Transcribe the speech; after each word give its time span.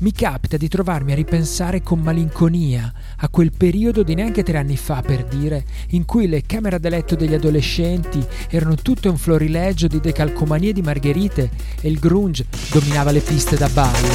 Mi 0.00 0.12
capita 0.12 0.56
di 0.56 0.68
trovarmi 0.68 1.10
a 1.10 1.16
ripensare 1.16 1.82
con 1.82 1.98
malinconia 1.98 2.92
a 3.16 3.28
quel 3.28 3.50
periodo 3.50 4.04
di 4.04 4.14
neanche 4.14 4.44
tre 4.44 4.58
anni 4.58 4.76
fa, 4.76 5.02
per 5.02 5.24
dire, 5.24 5.64
in 5.88 6.04
cui 6.04 6.28
le 6.28 6.44
camere 6.46 6.78
da 6.78 6.88
letto 6.88 7.16
degli 7.16 7.34
adolescenti 7.34 8.24
erano 8.48 8.76
tutte 8.76 9.08
un 9.08 9.16
florileggio 9.16 9.88
di 9.88 9.98
decalcomanie 9.98 10.72
di 10.72 10.82
margherite 10.82 11.50
e 11.80 11.88
il 11.88 11.98
grunge 11.98 12.46
dominava 12.70 13.10
le 13.10 13.18
piste 13.18 13.56
da 13.56 13.68
ballo. 13.68 14.08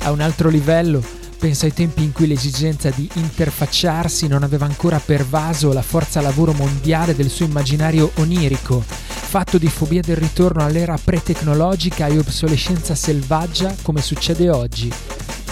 A 0.00 0.10
un 0.10 0.20
altro 0.20 0.48
livello, 0.48 1.00
penso 1.44 1.66
ai 1.66 1.74
tempi 1.74 2.02
in 2.02 2.12
cui 2.12 2.26
l'esigenza 2.26 2.88
di 2.88 3.06
interfacciarsi 3.16 4.28
non 4.28 4.44
aveva 4.44 4.64
ancora 4.64 4.98
pervaso 4.98 5.74
la 5.74 5.82
forza 5.82 6.22
lavoro 6.22 6.54
mondiale 6.54 7.14
del 7.14 7.28
suo 7.28 7.44
immaginario 7.44 8.12
onirico, 8.14 8.80
fatto 8.80 9.58
di 9.58 9.68
fobia 9.68 10.00
del 10.00 10.16
ritorno 10.16 10.64
all'era 10.64 10.96
pre-tecnologica 10.96 12.06
e 12.06 12.16
obsolescenza 12.16 12.94
selvaggia 12.94 13.74
come 13.82 14.00
succede 14.00 14.48
oggi. 14.48 14.90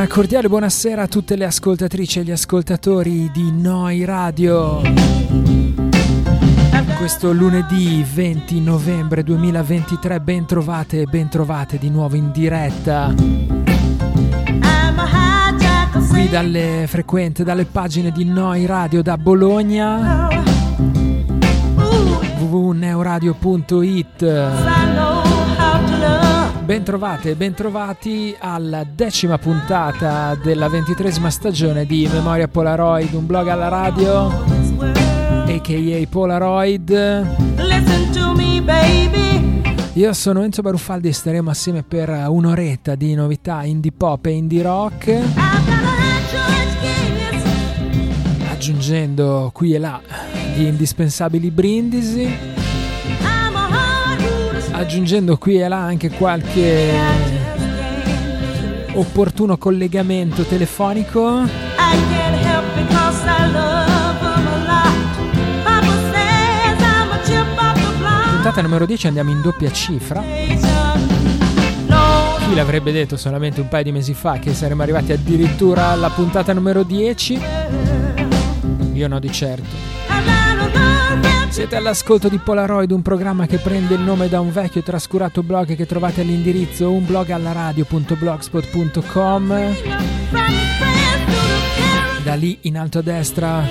Una 0.00 0.08
cordiale 0.08 0.48
buonasera 0.48 1.02
a 1.02 1.08
tutte 1.08 1.36
le 1.36 1.44
ascoltatrici 1.44 2.20
e 2.20 2.22
gli 2.22 2.30
ascoltatori 2.30 3.30
di 3.30 3.52
Noi 3.52 4.06
Radio. 4.06 4.80
Questo 6.96 7.32
lunedì 7.32 8.02
20 8.10 8.62
novembre 8.62 9.22
2023 9.22 10.20
ben 10.20 10.46
trovate 10.46 11.02
e 11.02 11.04
ben 11.04 11.28
trovate 11.28 11.76
di 11.76 11.90
nuovo 11.90 12.16
in 12.16 12.30
diretta. 12.32 13.12
Qui 16.08 16.28
dalle 16.30 16.86
frequente, 16.88 17.44
dalle 17.44 17.66
pagine 17.66 18.10
di 18.10 18.24
Noi 18.24 18.64
Radio 18.64 19.02
da 19.02 19.18
Bologna 19.18 20.28
www.neoradio.it 22.50 24.69
Bentrovate 26.70 27.30
e 27.30 27.34
bentrovati 27.34 28.32
alla 28.38 28.84
decima 28.84 29.38
puntata 29.38 30.36
della 30.36 30.68
ventitresima 30.68 31.28
stagione 31.28 31.84
di 31.84 32.08
Memoria 32.08 32.46
Polaroid, 32.46 33.12
un 33.12 33.26
blog 33.26 33.48
alla 33.48 33.66
radio, 33.66 34.28
a.k.a. 34.28 36.06
Polaroid. 36.08 37.26
Io 39.94 40.12
sono 40.12 40.44
Enzo 40.44 40.62
Baruffaldi 40.62 41.08
e 41.08 41.12
staremo 41.12 41.50
assieme 41.50 41.82
per 41.82 42.08
un'oretta 42.28 42.94
di 42.94 43.14
novità 43.14 43.64
indie 43.64 43.90
pop 43.90 44.26
e 44.26 44.30
indie 44.30 44.62
rock. 44.62 45.18
Aggiungendo 48.48 49.50
qui 49.52 49.74
e 49.74 49.78
là 49.80 50.00
gli 50.54 50.62
indispensabili 50.62 51.50
brindisi 51.50 52.59
aggiungendo 54.80 55.36
qui 55.36 55.60
e 55.60 55.68
là 55.68 55.76
anche 55.76 56.08
qualche 56.08 56.90
opportuno 58.94 59.58
collegamento 59.58 60.42
telefonico. 60.44 61.42
Puntata 68.32 68.62
numero 68.62 68.86
10 68.86 69.06
andiamo 69.06 69.30
in 69.30 69.42
doppia 69.42 69.70
cifra. 69.70 70.22
Chi 72.48 72.54
l'avrebbe 72.54 72.90
detto 72.90 73.18
solamente 73.18 73.60
un 73.60 73.68
paio 73.68 73.84
di 73.84 73.92
mesi 73.92 74.14
fa 74.14 74.38
che 74.38 74.54
saremmo 74.54 74.82
arrivati 74.82 75.12
addirittura 75.12 75.88
alla 75.88 76.08
puntata 76.08 76.54
numero 76.54 76.82
10? 76.84 77.40
Io 78.94 79.08
no 79.08 79.18
di 79.18 79.30
certo. 79.30 79.89
Siete 81.50 81.74
all'ascolto 81.74 82.28
di 82.28 82.38
Polaroid, 82.38 82.92
un 82.92 83.02
programma 83.02 83.46
che 83.46 83.58
prende 83.58 83.94
il 83.94 84.00
nome 84.00 84.28
da 84.28 84.38
un 84.40 84.52
vecchio 84.52 84.80
e 84.80 84.84
trascurato 84.84 85.42
blog 85.42 85.74
che 85.74 85.84
trovate 85.84 86.20
all'indirizzo 86.20 86.92
unblogallaradio.blogspot.com. 86.92 89.74
Da 92.22 92.34
lì 92.34 92.58
in 92.62 92.78
alto 92.78 92.98
a 92.98 93.02
destra 93.02 93.64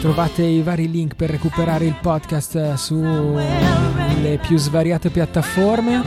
trovate 0.00 0.42
i 0.42 0.62
vari 0.62 0.90
link 0.90 1.14
per 1.14 1.28
recuperare 1.28 1.84
il 1.84 1.98
podcast 2.00 2.72
sulle 2.72 4.38
più 4.40 4.56
svariate 4.56 5.10
piattaforme 5.10 6.02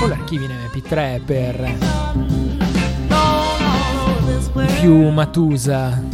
o 0.00 0.06
l'archivio 0.06 0.46
in 0.46 0.52
MP3 0.72 1.20
per 1.24 1.76
più 4.78 5.10
matusa 5.10 6.11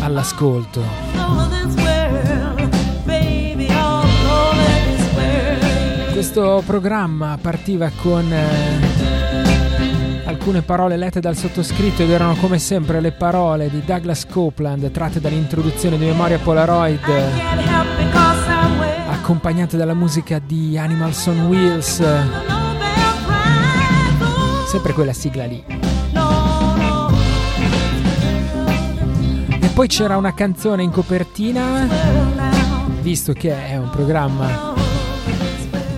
all'ascolto. 0.00 0.82
Questo 6.12 6.62
programma 6.66 7.38
partiva 7.40 7.90
con 8.02 8.32
eh, 8.32 8.88
alcune 10.24 10.62
parole 10.62 10.96
lette 10.96 11.20
dal 11.20 11.36
sottoscritto 11.36 12.02
ed 12.02 12.10
erano 12.10 12.34
come 12.34 12.58
sempre 12.58 13.00
le 13.00 13.12
parole 13.12 13.70
di 13.70 13.82
Douglas 13.84 14.26
Copeland 14.26 14.90
tratte 14.90 15.20
dall'introduzione 15.20 15.96
di 15.96 16.04
Memoria 16.04 16.38
Polaroid 16.38 17.00
accompagnate 19.10 19.76
dalla 19.76 19.94
musica 19.94 20.38
di 20.38 20.76
Animals 20.76 21.26
on 21.26 21.46
Wheels 21.46 22.02
sempre 24.66 24.92
quella 24.92 25.12
sigla 25.12 25.44
lì 25.44 25.77
poi 29.78 29.86
c'era 29.86 30.16
una 30.16 30.34
canzone 30.34 30.82
in 30.82 30.90
copertina, 30.90 31.86
visto 33.00 33.32
che 33.32 33.54
è 33.68 33.76
un 33.76 33.88
programma 33.90 34.74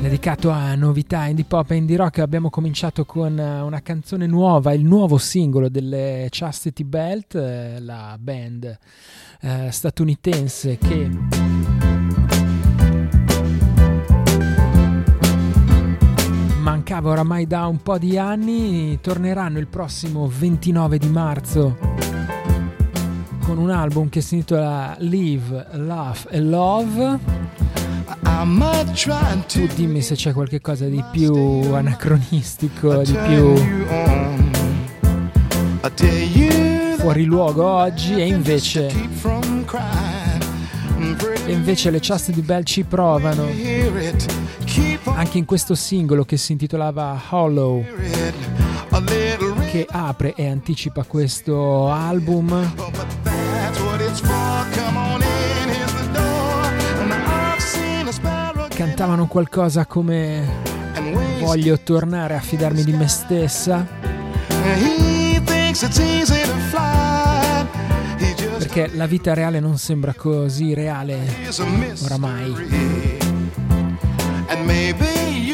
dedicato 0.03 0.51
a 0.51 0.75
novità 0.75 1.25
indie 1.25 1.47
pop 1.47 1.71
e 1.71 1.77
indie 1.77 1.97
rock, 1.97 2.19
abbiamo 2.19 2.51
cominciato 2.51 3.07
con 3.07 3.39
una 3.39 3.81
canzone 3.81 4.27
nuova, 4.27 4.75
il 4.75 4.85
nuovo 4.85 5.17
singolo 5.17 5.71
delle 5.71 6.27
Chastity 6.29 6.85
Belt, 6.85 7.35
eh, 7.37 7.81
la 7.81 8.19
band 8.21 8.79
eh, 9.41 9.71
statunitense 9.71 10.77
che 10.77 11.09
mancava 16.61 17.09
oramai 17.13 17.47
da 17.47 17.65
un 17.67 17.81
po' 17.81 17.97
di 17.97 18.19
anni, 18.19 19.01
torneranno 19.01 19.59
il 19.59 19.69
prossimo 19.69 20.31
29 20.31 20.99
di 20.99 21.09
marzo 21.09 22.20
con 23.51 23.59
un 23.59 23.71
album 23.71 24.09
che 24.09 24.21
si 24.21 24.35
intitola 24.37 24.95
Live, 25.01 25.67
Laugh 25.73 26.25
e 26.31 26.41
Love. 26.41 27.19
Tu 29.49 29.67
dimmi 29.75 30.03
se 30.03 30.15
c'è 30.15 30.33
qualcosa 30.33 30.87
di 30.87 31.03
più 31.11 31.35
anacronistico, 31.73 33.03
di 33.03 33.13
più 33.27 33.55
fuori 36.97 37.25
luogo 37.25 37.67
oggi 37.67 38.21
e 38.21 38.27
invece 38.27 38.87
e 41.47 41.53
invece 41.53 41.91
le 41.91 42.01
ciaste 42.01 42.31
di 42.31 42.43
Bell 42.43 42.63
ci 42.63 42.85
provano. 42.85 43.49
anche 45.07 45.39
in 45.39 45.45
questo 45.45 45.75
singolo 45.75 46.25
che 46.25 46.37
si 46.37 46.53
intitolava 46.53 47.21
Hollow 47.31 47.85
che 49.71 49.87
apre 49.89 50.35
e 50.35 50.49
anticipa 50.49 51.05
questo 51.05 51.89
album 51.89 53.40
Cantavano 59.01 59.29
qualcosa 59.29 59.87
come 59.87 60.47
voglio 61.39 61.81
tornare 61.81 62.37
a 62.37 62.41
fidarmi 62.41 62.85
di 62.85 62.93
me 62.93 63.09
stessa. 63.09 63.87
Perché 68.59 68.91
la 68.93 69.07
vita 69.07 69.33
reale 69.33 69.59
non 69.59 69.79
sembra 69.79 70.13
così 70.13 70.75
reale 70.75 71.17
oramai. 72.03 72.55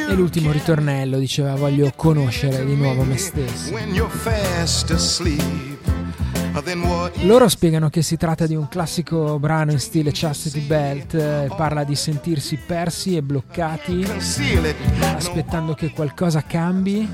E 0.08 0.12
l'ultimo 0.12 0.50
ritornello 0.50 1.16
diceva 1.16 1.54
voglio 1.54 1.92
conoscere 1.94 2.64
di 2.64 2.74
nuovo 2.74 3.04
me 3.04 3.16
stesso. 3.16 3.70
Loro 7.24 7.48
spiegano 7.48 7.90
che 7.90 8.00
si 8.00 8.16
tratta 8.16 8.46
di 8.46 8.54
un 8.54 8.68
classico 8.68 9.38
brano 9.38 9.72
in 9.72 9.78
stile 9.78 10.10
Chastity 10.12 10.60
Belt, 10.60 11.14
eh, 11.14 11.50
parla 11.54 11.84
di 11.84 11.94
sentirsi 11.94 12.56
persi 12.56 13.14
e 13.14 13.22
bloccati, 13.22 14.06
aspettando 15.14 15.74
che 15.74 15.90
qualcosa 15.90 16.42
cambi, 16.42 17.06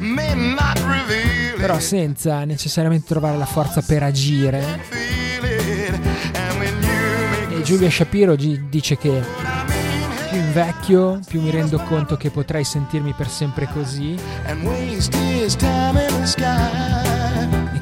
però 1.57 1.79
senza 1.81 2.45
necessariamente 2.45 3.07
trovare 3.09 3.37
la 3.37 3.47
forza 3.47 3.83
per 3.83 4.05
agire. 4.05 4.81
E 7.51 7.63
Giulia 7.63 7.91
Shapiro 7.91 8.37
dice 8.37 8.97
che 8.97 9.23
più 10.31 10.39
invecchio, 10.39 11.19
più 11.27 11.41
mi 11.41 11.51
rendo 11.51 11.79
conto 11.79 12.17
che 12.17 12.31
potrei 12.31 12.63
sentirmi 12.65 13.13
per 13.13 13.29
sempre 13.29 13.69
così 13.73 14.17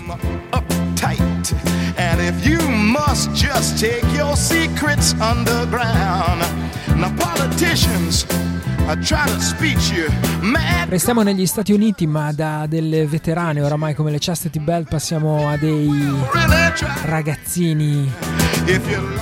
Restiamo 10.88 11.22
negli 11.22 11.46
Stati 11.46 11.72
Uniti, 11.72 12.06
ma 12.06 12.32
da 12.32 12.66
delle 12.68 13.06
veterane 13.08 13.62
oramai 13.62 13.94
come 13.96 14.12
le 14.12 14.18
Chastity 14.20 14.60
Bell 14.60 14.84
passiamo 14.84 15.48
a 15.48 15.58
dei 15.58 15.90
ragazzini 17.06 18.51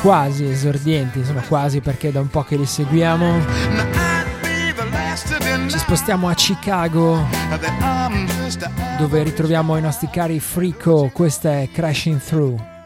quasi 0.01 0.49
esordienti, 0.49 1.19
insomma 1.19 1.41
quasi 1.41 1.81
perché 1.81 2.11
da 2.11 2.19
un 2.19 2.29
po' 2.29 2.43
che 2.43 2.55
li 2.55 2.65
seguiamo. 2.65 3.39
Ci 5.67 5.77
spostiamo 5.77 6.29
a 6.29 6.33
Chicago 6.33 7.25
dove 8.97 9.23
ritroviamo 9.23 9.77
i 9.77 9.81
nostri 9.81 10.09
cari 10.09 10.39
Frico, 10.39 11.09
questa 11.13 11.59
è 11.59 11.69
Crashing 11.71 12.19
Through. 12.19 12.78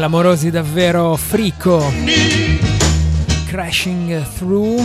Clamorosi 0.00 0.50
davvero 0.50 1.14
frico. 1.14 1.92
Crashing 3.48 4.22
Through 4.34 4.82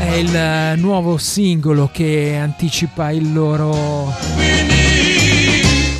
è 0.00 0.14
il 0.14 0.80
nuovo 0.80 1.16
singolo 1.16 1.88
che 1.92 2.36
anticipa 2.42 3.12
il 3.12 3.32
loro 3.32 4.12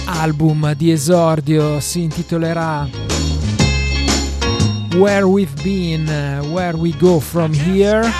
album 0.06 0.74
di 0.74 0.90
esordio. 0.90 1.78
Si 1.78 2.02
intitolerà 2.02 2.88
Where 4.96 5.22
We've 5.22 5.62
Been, 5.62 6.08
Where 6.50 6.76
We 6.76 6.92
Go 6.98 7.20
From 7.20 7.52
Here. 7.52 8.10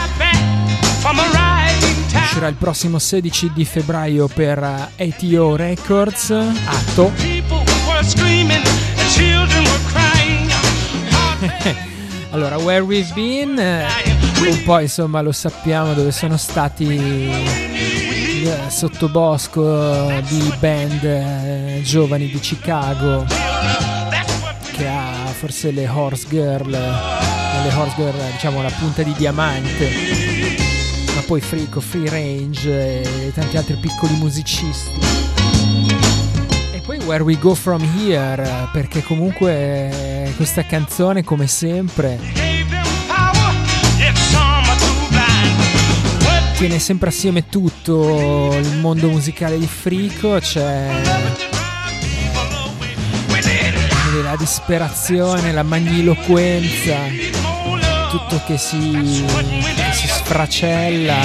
Uscirà 2.14 2.48
il 2.48 2.54
prossimo 2.54 2.98
16 2.98 3.52
di 3.52 3.64
febbraio 3.64 4.28
per 4.28 4.90
eh, 4.96 5.08
ATO 5.08 5.56
Records. 5.56 6.30
Atto. 6.30 7.12
Allora, 12.30 12.58
Where 12.58 12.82
We've 12.82 13.12
Been 13.14 13.58
eh, 13.58 13.86
un 14.46 14.62
po' 14.62 14.78
insomma 14.78 15.20
lo 15.20 15.32
sappiamo 15.32 15.94
dove 15.94 16.12
sono 16.12 16.36
stati 16.36 16.84
il 16.84 18.56
sottobosco 18.68 20.12
di 20.28 20.52
band 20.58 21.04
eh, 21.04 21.80
giovani 21.82 22.28
di 22.28 22.38
Chicago 22.38 23.26
che 24.72 24.86
ha 24.86 25.26
forse 25.32 25.72
le 25.72 25.88
Horse 25.88 26.26
Girl 26.28 26.70
le 26.70 27.72
Horse 27.74 27.94
Girl 27.96 28.30
diciamo 28.32 28.62
la 28.62 28.70
punta 28.70 29.02
di 29.02 29.12
diamante 29.14 30.37
ma 30.37 30.37
poi 31.28 31.42
Frico, 31.42 31.80
Free 31.80 32.08
Range 32.08 33.02
e 33.02 33.32
tanti 33.34 33.58
altri 33.58 33.76
piccoli 33.76 34.14
musicisti. 34.14 34.98
E 36.72 36.80
poi 36.80 36.96
Where 37.00 37.22
We 37.22 37.38
Go 37.38 37.54
From 37.54 37.86
Here 37.98 38.66
perché 38.72 39.02
comunque 39.02 40.32
questa 40.36 40.64
canzone 40.64 41.24
come 41.24 41.46
sempre 41.46 42.18
tiene 46.56 46.78
sempre 46.78 47.10
assieme 47.10 47.46
tutto 47.46 48.56
il 48.58 48.78
mondo 48.78 49.10
musicale 49.10 49.58
di 49.58 49.66
Frico 49.66 50.38
c'è 50.40 50.90
eh, 53.34 54.22
la 54.22 54.34
disperazione 54.36 55.52
la 55.52 55.62
magniloquenza 55.62 56.96
tutto 58.08 58.40
che 58.46 58.56
si, 58.56 59.24
sfracella 60.28 61.16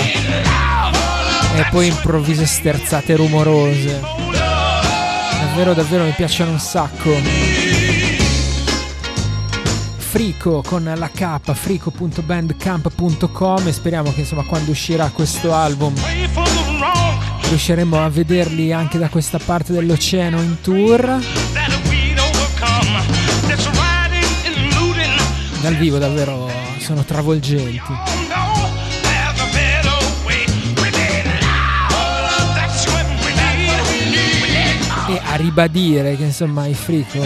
e 1.55 1.65
poi 1.71 1.87
improvvise 1.87 2.45
sterzate 2.45 3.17
rumorose 3.17 3.99
davvero 5.41 5.73
davvero 5.73 6.05
mi 6.05 6.11
piacciono 6.11 6.51
un 6.51 6.59
sacco 6.59 7.13
Frico 9.97 10.63
con 10.65 10.89
la 10.95 11.09
K, 11.09 11.51
frico.bandcamp.com 11.51 13.67
e 13.67 13.73
speriamo 13.73 14.13
che 14.13 14.21
insomma 14.21 14.43
quando 14.43 14.71
uscirà 14.71 15.09
questo 15.09 15.53
album 15.53 15.93
riusciremo 17.49 18.01
a 18.01 18.09
vederli 18.09 18.71
anche 18.71 18.97
da 18.97 19.09
questa 19.09 19.39
parte 19.43 19.73
dell'oceano 19.73 20.39
in 20.39 20.61
tour. 20.61 21.19
Dal 25.61 25.75
vivo 25.75 25.97
davvero 25.97 26.49
sono 26.77 27.03
travolgenti. 27.03 28.22
E 35.13 35.21
a 35.21 35.35
ribadire 35.35 36.15
che 36.15 36.23
insomma 36.23 36.65
i 36.65 36.73
Frico 36.73 37.21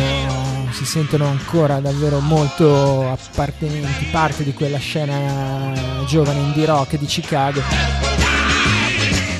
si 0.72 0.84
sentono 0.84 1.26
ancora 1.26 1.80
davvero 1.80 2.20
molto 2.20 3.10
appartenenti, 3.10 4.08
parte 4.12 4.44
di 4.44 4.54
quella 4.54 4.78
scena 4.78 5.72
giovane 6.06 6.42
indie 6.42 6.66
rock 6.66 6.98
di 6.98 7.06
Chicago. 7.06 7.62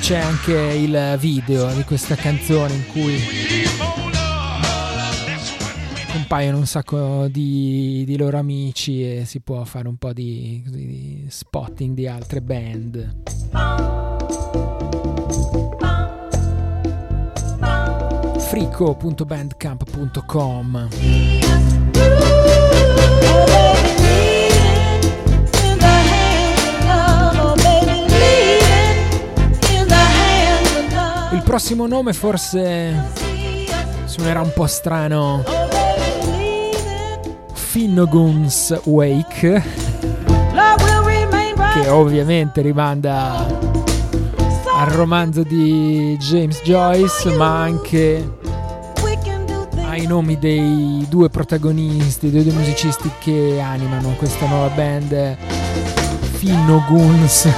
C'è 0.00 0.16
anche 0.16 0.54
il 0.54 1.16
video 1.20 1.70
di 1.74 1.84
questa 1.84 2.14
canzone 2.14 2.72
in 2.72 2.86
cui 2.86 3.22
compaiono 6.10 6.56
un 6.56 6.66
sacco 6.66 7.28
di, 7.28 8.02
di 8.06 8.16
loro 8.16 8.38
amici 8.38 9.02
e 9.02 9.24
si 9.26 9.40
può 9.40 9.62
fare 9.64 9.88
un 9.88 9.96
po' 9.96 10.14
di, 10.14 10.64
di 10.66 11.26
spotting 11.28 11.94
di 11.94 12.06
altre 12.06 12.40
band. 12.40 13.97
frico.bandcamp.com 18.58 20.88
Il 31.30 31.42
prossimo 31.44 31.86
nome 31.86 32.12
forse 32.12 33.12
suonerà 34.06 34.40
un 34.40 34.50
po' 34.52 34.66
strano. 34.66 35.44
Finnegan's 37.52 38.76
Wake, 38.84 39.62
che 41.74 41.88
ovviamente 41.88 42.62
rimanda 42.62 43.46
al 44.74 44.88
romanzo 44.90 45.44
di 45.44 46.16
James 46.18 46.60
Joyce, 46.62 47.30
ma 47.36 47.62
anche 47.62 48.37
ai 49.98 50.06
nomi 50.06 50.38
dei 50.38 51.04
due 51.08 51.28
protagonisti, 51.28 52.30
dei 52.30 52.44
due 52.44 52.52
musicisti 52.52 53.10
che 53.18 53.60
animano 53.60 54.10
questa 54.10 54.46
nuova 54.46 54.68
band, 54.68 55.36
Finno 56.36 56.84
Goons. 56.88 57.48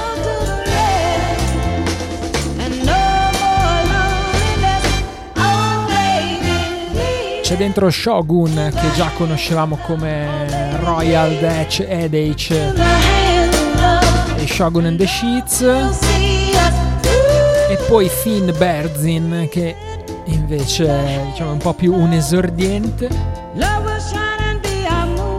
C'è 7.41 7.57
dentro 7.57 7.89
Shogun 7.89 8.71
che 8.73 8.91
già 8.95 9.11
conoscevamo 9.13 9.77
come 9.83 10.77
Royal 10.79 11.35
Dutch 11.37 11.85
Edage 11.87 12.73
e 14.37 14.47
Shogun 14.47 14.85
and 14.85 14.97
the 14.97 15.05
Sheets 15.05 15.61
e 17.69 17.77
poi 17.87 18.09
Finn 18.09 18.49
Berzin 18.57 19.47
che 19.51 19.75
invece 20.25 21.25
diciamo, 21.29 21.51
un 21.51 21.57
po' 21.57 21.73
più 21.73 21.93
un 21.93 22.11
esordiente. 22.13 23.07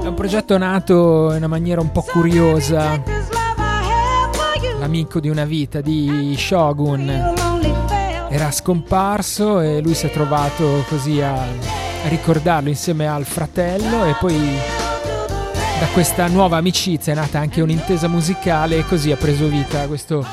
È 0.02 0.06
un 0.06 0.14
progetto 0.14 0.58
nato 0.58 1.30
in 1.30 1.36
una 1.36 1.46
maniera 1.46 1.80
un 1.80 1.92
po' 1.92 2.02
curiosa. 2.02 3.02
L'amico 4.78 5.20
di 5.20 5.28
una 5.28 5.44
vita 5.44 5.80
di 5.80 6.34
Shogun 6.36 7.08
era 8.28 8.50
scomparso 8.50 9.60
e 9.60 9.80
lui 9.80 9.94
si 9.94 10.06
è 10.06 10.10
trovato 10.10 10.84
così 10.88 11.20
a, 11.20 11.36
ricordarlo 12.08 12.68
insieme 12.68 13.06
al 13.06 13.24
fratello 13.24 14.04
e 14.04 14.16
poi 14.18 14.58
da 15.78 15.86
questa 15.92 16.26
nuova 16.26 16.56
amicizia 16.56 17.12
è 17.12 17.16
nata 17.16 17.38
anche 17.38 17.60
un'intesa 17.60 18.08
musicale 18.08 18.78
e 18.78 18.86
così 18.86 19.12
ha 19.12 19.16
preso 19.16 19.46
vita 19.46 19.86
questo 19.86 20.26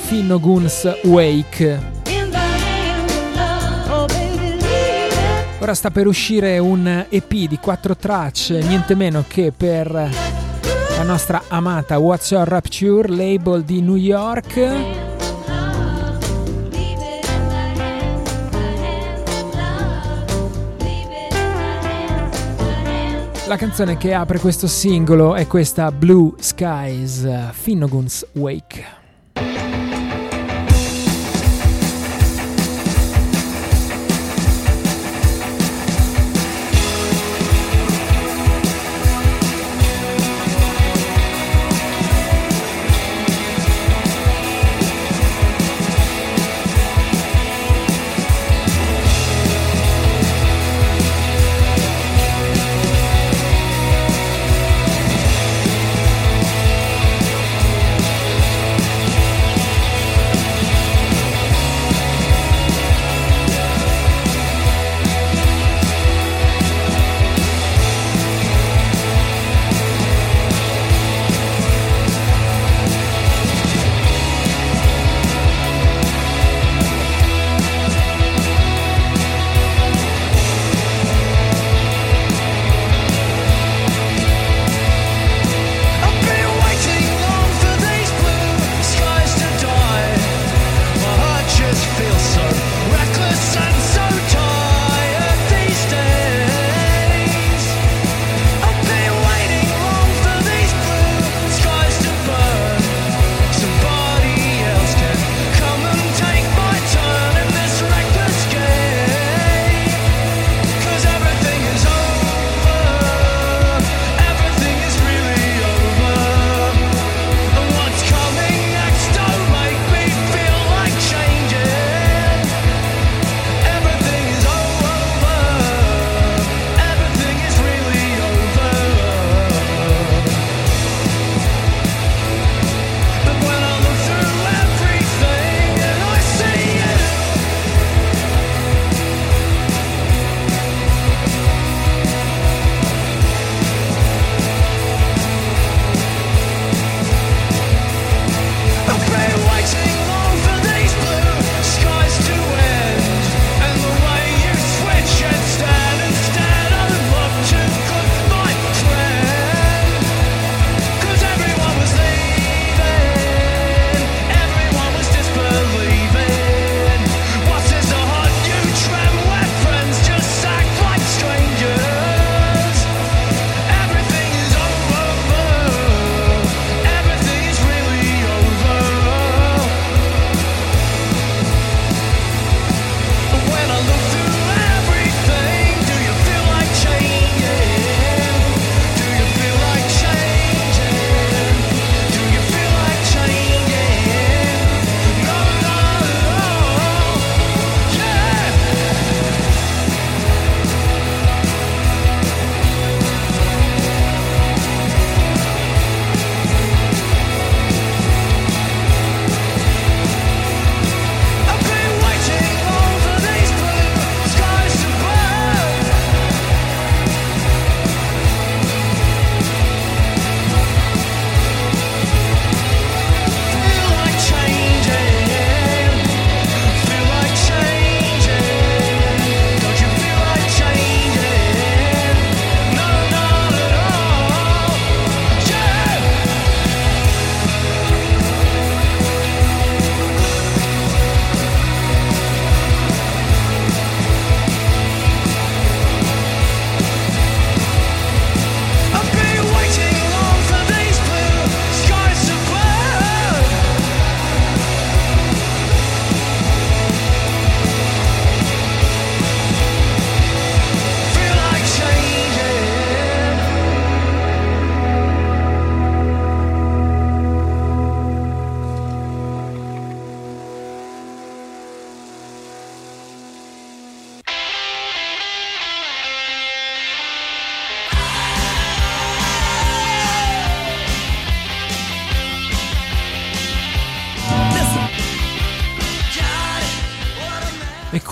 Finnoguns 0.00 1.00
Wake 1.04 2.01
Ora 5.62 5.74
sta 5.74 5.92
per 5.92 6.08
uscire 6.08 6.58
un 6.58 7.06
EP 7.08 7.32
di 7.32 7.56
quattro 7.60 7.94
tracce, 7.94 8.58
niente 8.62 8.96
meno 8.96 9.24
che 9.28 9.52
per 9.56 9.92
la 9.92 11.02
nostra 11.04 11.44
amata 11.46 11.98
What's 11.98 12.32
Your 12.32 12.48
Rapture, 12.48 13.06
label 13.06 13.62
di 13.62 13.80
New 13.80 13.94
York. 13.94 14.56
La 23.46 23.56
canzone 23.56 23.96
che 23.96 24.14
apre 24.14 24.40
questo 24.40 24.66
singolo 24.66 25.36
è 25.36 25.46
questa 25.46 25.92
Blue 25.92 26.32
Skies, 26.40 27.52
Finnegan's 27.52 28.26
Wake. 28.32 29.01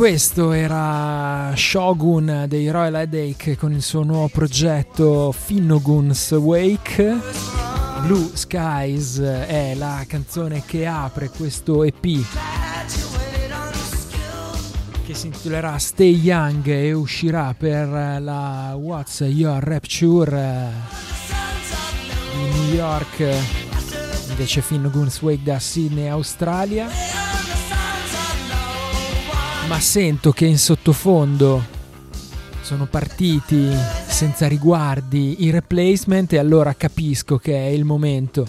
Questo 0.01 0.53
era 0.53 1.53
Shogun 1.55 2.47
dei 2.49 2.71
Royal 2.71 2.95
Headache 2.95 3.59
con 3.59 3.71
il 3.73 3.83
suo 3.83 4.03
nuovo 4.03 4.29
progetto 4.29 5.31
Finnogun's 5.31 6.31
Wake. 6.31 7.19
Blue 8.05 8.31
Skies 8.33 9.21
è 9.21 9.75
la 9.75 10.03
canzone 10.09 10.63
che 10.65 10.87
apre 10.87 11.29
questo 11.29 11.85
EP 11.85 12.01
che 15.05 15.13
si 15.15 15.27
intitolerà 15.27 15.77
Stay 15.77 16.15
Young 16.15 16.67
e 16.67 16.95
uscirà 16.95 17.55
per 17.55 17.89
la 18.23 18.75
What's 18.81 19.21
Your 19.21 19.63
Rapture 19.63 20.73
di 22.33 22.59
New 22.59 22.73
York 22.73 23.23
invece 24.31 24.63
Finnogun's 24.63 25.21
Wake 25.21 25.43
da 25.43 25.59
Sydney, 25.59 26.09
Australia 26.09 27.20
ma 29.71 29.79
sento 29.79 30.33
che 30.33 30.47
in 30.47 30.59
sottofondo 30.59 31.63
sono 32.61 32.87
partiti 32.87 33.71
senza 34.09 34.49
riguardi 34.49 35.45
i 35.45 35.51
replacement 35.51 36.33
e 36.33 36.39
allora 36.39 36.75
capisco 36.75 37.39
che 37.39 37.55
è 37.55 37.69
il 37.69 37.85
momento 37.85 38.45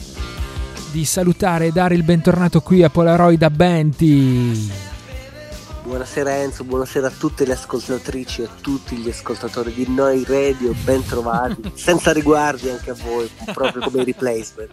di 0.89 1.05
salutare 1.05 1.67
e 1.67 1.71
dare 1.71 1.93
il 1.93 2.01
bentornato 2.01 2.61
qui 2.61 2.81
a 2.81 2.89
Polaroid 2.89 3.43
a 3.43 3.51
Benti. 3.51 4.71
Buonasera 5.83 6.37
Enzo, 6.37 6.63
buonasera 6.63 7.05
a 7.05 7.11
tutte 7.15 7.45
le 7.45 7.53
ascoltatrici 7.53 8.41
e 8.41 8.45
a 8.45 8.49
tutti 8.59 8.95
gli 8.95 9.09
ascoltatori 9.09 9.71
di 9.73 9.85
Noi 9.89 10.23
Radio, 10.27 10.73
ben 10.83 11.05
trovati, 11.05 11.71
senza 11.77 12.11
riguardi 12.13 12.67
anche 12.67 12.89
a 12.89 12.95
voi, 12.95 13.29
proprio 13.53 13.83
come 13.83 14.01
i 14.01 14.05
replacement 14.05 14.71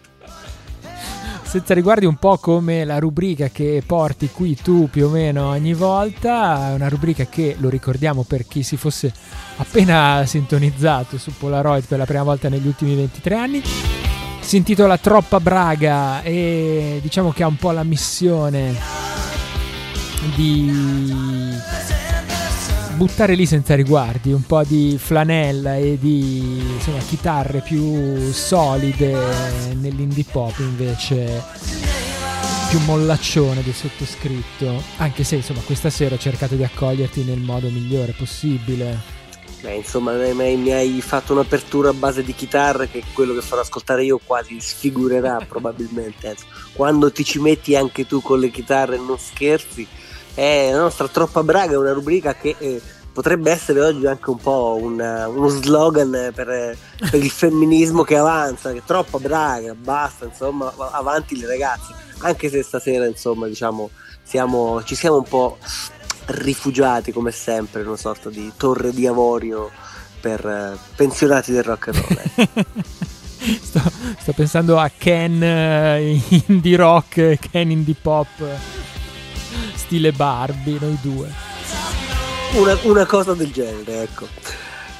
senza 1.49 1.73
riguardi 1.73 2.05
un 2.05 2.17
po' 2.17 2.37
come 2.37 2.85
la 2.85 2.99
rubrica 2.99 3.49
che 3.49 3.81
porti 3.83 4.29
qui 4.29 4.55
tu 4.55 4.87
più 4.87 5.07
o 5.07 5.09
meno 5.09 5.47
ogni 5.47 5.73
volta, 5.73 6.73
una 6.75 6.87
rubrica 6.89 7.25
che 7.25 7.55
lo 7.57 7.69
ricordiamo 7.69 8.21
per 8.21 8.45
chi 8.45 8.61
si 8.61 8.77
fosse 8.77 9.11
appena 9.57 10.23
sintonizzato 10.27 11.17
su 11.17 11.33
Polaroid 11.35 11.85
per 11.87 11.97
la 11.97 12.05
prima 12.05 12.21
volta 12.21 12.49
negli 12.49 12.67
ultimi 12.67 12.93
23 12.93 13.35
anni. 13.35 13.63
Si 14.41 14.57
intitola 14.57 14.99
Troppa 14.99 15.39
Braga 15.39 16.21
e 16.21 16.99
diciamo 17.01 17.31
che 17.31 17.41
ha 17.41 17.47
un 17.47 17.55
po' 17.55 17.71
la 17.71 17.83
missione 17.83 18.77
di 20.35 20.71
buttare 22.99 23.33
lì 23.33 23.45
senza 23.45 23.75
riguardi, 23.75 24.33
un 24.33 24.45
po' 24.45 24.61
di 24.65 24.97
flanella 24.99 25.77
e 25.77 25.97
di 25.97 26.59
insomma, 26.73 26.97
chitarre 26.97 27.61
più 27.61 28.29
solide 28.33 29.17
nell'indie 29.75 30.25
pop 30.29 30.59
invece 30.59 31.41
più 32.67 32.77
mollaccione 32.79 33.63
del 33.63 33.73
sottoscritto, 33.73 34.83
anche 34.97 35.23
se 35.23 35.37
insomma 35.37 35.61
questa 35.61 35.89
sera 35.89 36.15
ho 36.15 36.17
cercato 36.17 36.55
di 36.55 36.63
accoglierti 36.65 37.23
nel 37.23 37.39
modo 37.39 37.69
migliore 37.69 38.11
possibile. 38.11 38.99
Beh, 39.61 39.75
insomma, 39.75 40.11
mi 40.11 40.71
hai 40.73 40.99
fatto 40.99 41.31
un'apertura 41.31 41.91
a 41.91 41.93
base 41.93 42.21
di 42.21 42.33
chitarre 42.33 42.89
che 42.89 43.01
quello 43.13 43.33
che 43.33 43.41
farò 43.41 43.61
ascoltare 43.61 44.03
io 44.03 44.19
quasi 44.21 44.59
sfigurerà 44.59 45.37
probabilmente. 45.47 46.35
Quando 46.73 47.13
ti 47.13 47.23
ci 47.23 47.39
metti 47.39 47.77
anche 47.77 48.05
tu 48.05 48.21
con 48.21 48.39
le 48.39 48.51
chitarre 48.51 48.97
non 48.97 49.17
scherzi, 49.17 49.87
è 50.39 50.71
la 50.71 50.79
nostra 50.79 51.07
Troppa 51.09 51.43
Braga 51.43 51.77
una 51.77 51.91
rubrica 51.91 52.33
che 52.33 52.55
eh, 52.57 52.81
potrebbe 53.11 53.51
essere 53.51 53.81
oggi 53.81 54.05
anche 54.05 54.29
un 54.29 54.37
po' 54.37 54.77
un, 54.81 54.93
uno 54.93 55.47
slogan 55.49 56.31
per, 56.33 56.77
per, 57.09 57.13
il 57.21 57.29
femminismo 57.29 58.03
che 58.03 58.15
avanza, 58.15 58.71
che 58.71 58.81
troppa 58.85 59.17
braga, 59.17 59.73
basta, 59.73 60.23
insomma, 60.25 60.73
avanti 60.91 61.37
le 61.37 61.45
ragazze. 61.45 61.93
Anche 62.19 62.49
se 62.49 62.63
stasera, 62.63 63.05
insomma, 63.05 63.47
diciamo, 63.47 63.89
siamo, 64.23 64.81
ci 64.85 64.95
siamo 64.95 65.17
un 65.17 65.23
po' 65.23 65.57
rifugiati 66.27 67.11
come 67.11 67.31
sempre 67.31 67.81
in 67.81 67.87
una 67.87 67.97
sorta 67.97 68.29
di 68.29 68.53
torre 68.55 68.93
di 68.93 69.05
avorio 69.07 69.69
per 70.21 70.45
eh, 70.45 70.77
pensionati 70.95 71.51
del 71.51 71.63
rock 71.63 71.87
and 71.89 71.97
roll. 71.97 72.19
Eh. 72.35 72.65
sto, 73.61 73.81
sto, 74.19 74.31
pensando 74.33 74.79
a 74.79 74.89
Ken 74.95 75.41
uh, 75.41 76.43
indie 76.47 76.77
rock, 76.77 77.37
Ken 77.51 77.71
indie 77.71 77.95
pop 78.01 78.27
stile 79.89 80.11
Barbie, 80.11 80.77
noi 80.79 80.97
due. 81.01 81.27
Una, 82.53 82.77
una 82.83 83.05
cosa 83.07 83.33
del 83.33 83.51
genere, 83.51 84.03
ecco. 84.03 84.27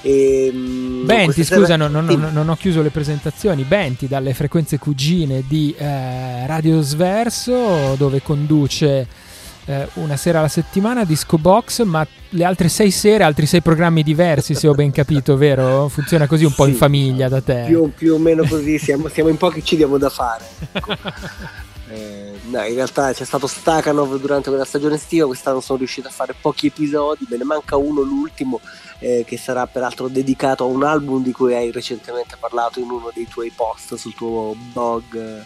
E, 0.01 0.47
ehm, 0.51 1.05
Benti, 1.05 1.43
scusa, 1.43 1.75
non, 1.75 1.91
non, 1.91 2.29
non, 2.33 2.49
ho 2.49 2.55
chiuso 2.55 2.81
le 2.81 2.89
presentazioni. 2.89 3.63
Benti 3.65 4.07
dalle 4.07 4.33
frequenze 4.33 4.79
cugine 4.79 5.43
di 5.47 5.75
eh, 5.77 6.47
Radio 6.47 6.81
Sverso, 6.81 7.93
dove 7.97 8.23
conduce 8.23 9.07
eh, 9.65 9.87
una 9.95 10.17
sera 10.17 10.39
alla 10.39 10.47
settimana 10.47 11.05
Disco 11.05 11.37
Box, 11.37 11.83
ma 11.83 12.05
le 12.29 12.43
altre 12.43 12.67
sei 12.67 12.89
sere 12.89 13.23
altri 13.23 13.45
sei 13.45 13.61
programmi 13.61 14.01
diversi, 14.01 14.55
se 14.55 14.67
ho 14.67 14.73
ben 14.73 14.89
capito, 14.89 15.37
vero? 15.37 15.87
Funziona 15.87 16.25
così 16.25 16.45
un 16.45 16.53
po' 16.55 16.63
sì, 16.63 16.71
in 16.71 16.75
famiglia 16.77 17.29
da 17.29 17.41
te. 17.41 17.65
Più, 17.67 17.91
più 17.95 18.15
o 18.15 18.17
meno 18.17 18.43
così, 18.43 18.79
siamo, 18.79 19.07
siamo 19.07 19.29
in 19.29 19.37
pochi, 19.37 19.63
ci 19.63 19.75
diamo 19.75 19.99
da 19.99 20.09
fare. 20.09 20.45
Ecco. 20.71 20.97
Eh, 21.89 22.39
no, 22.49 22.63
in 22.65 22.75
realtà 22.75 23.11
c'è 23.13 23.25
stato 23.25 23.47
Stakhanov 23.47 24.19
durante 24.19 24.49
quella 24.49 24.65
stagione 24.65 24.95
estiva, 24.95 25.25
quest'anno 25.25 25.59
sono 25.59 25.79
riuscito 25.79 26.07
a 26.07 26.11
fare 26.11 26.35
pochi 26.39 26.67
episodi, 26.67 27.25
me 27.29 27.37
ne 27.37 27.43
manca 27.43 27.77
uno, 27.77 28.01
l'ultimo, 28.01 28.59
eh, 28.99 29.23
che 29.25 29.37
sarà 29.37 29.65
peraltro 29.65 30.07
dedicato 30.07 30.63
a 30.63 30.67
un 30.67 30.83
album 30.83 31.23
di 31.23 31.31
cui 31.31 31.55
hai 31.55 31.71
recentemente 31.71 32.35
parlato 32.39 32.79
in 32.79 32.89
uno 32.89 33.11
dei 33.13 33.27
tuoi 33.27 33.51
post 33.55 33.95
sul 33.95 34.13
tuo 34.13 34.55
blog 34.73 35.45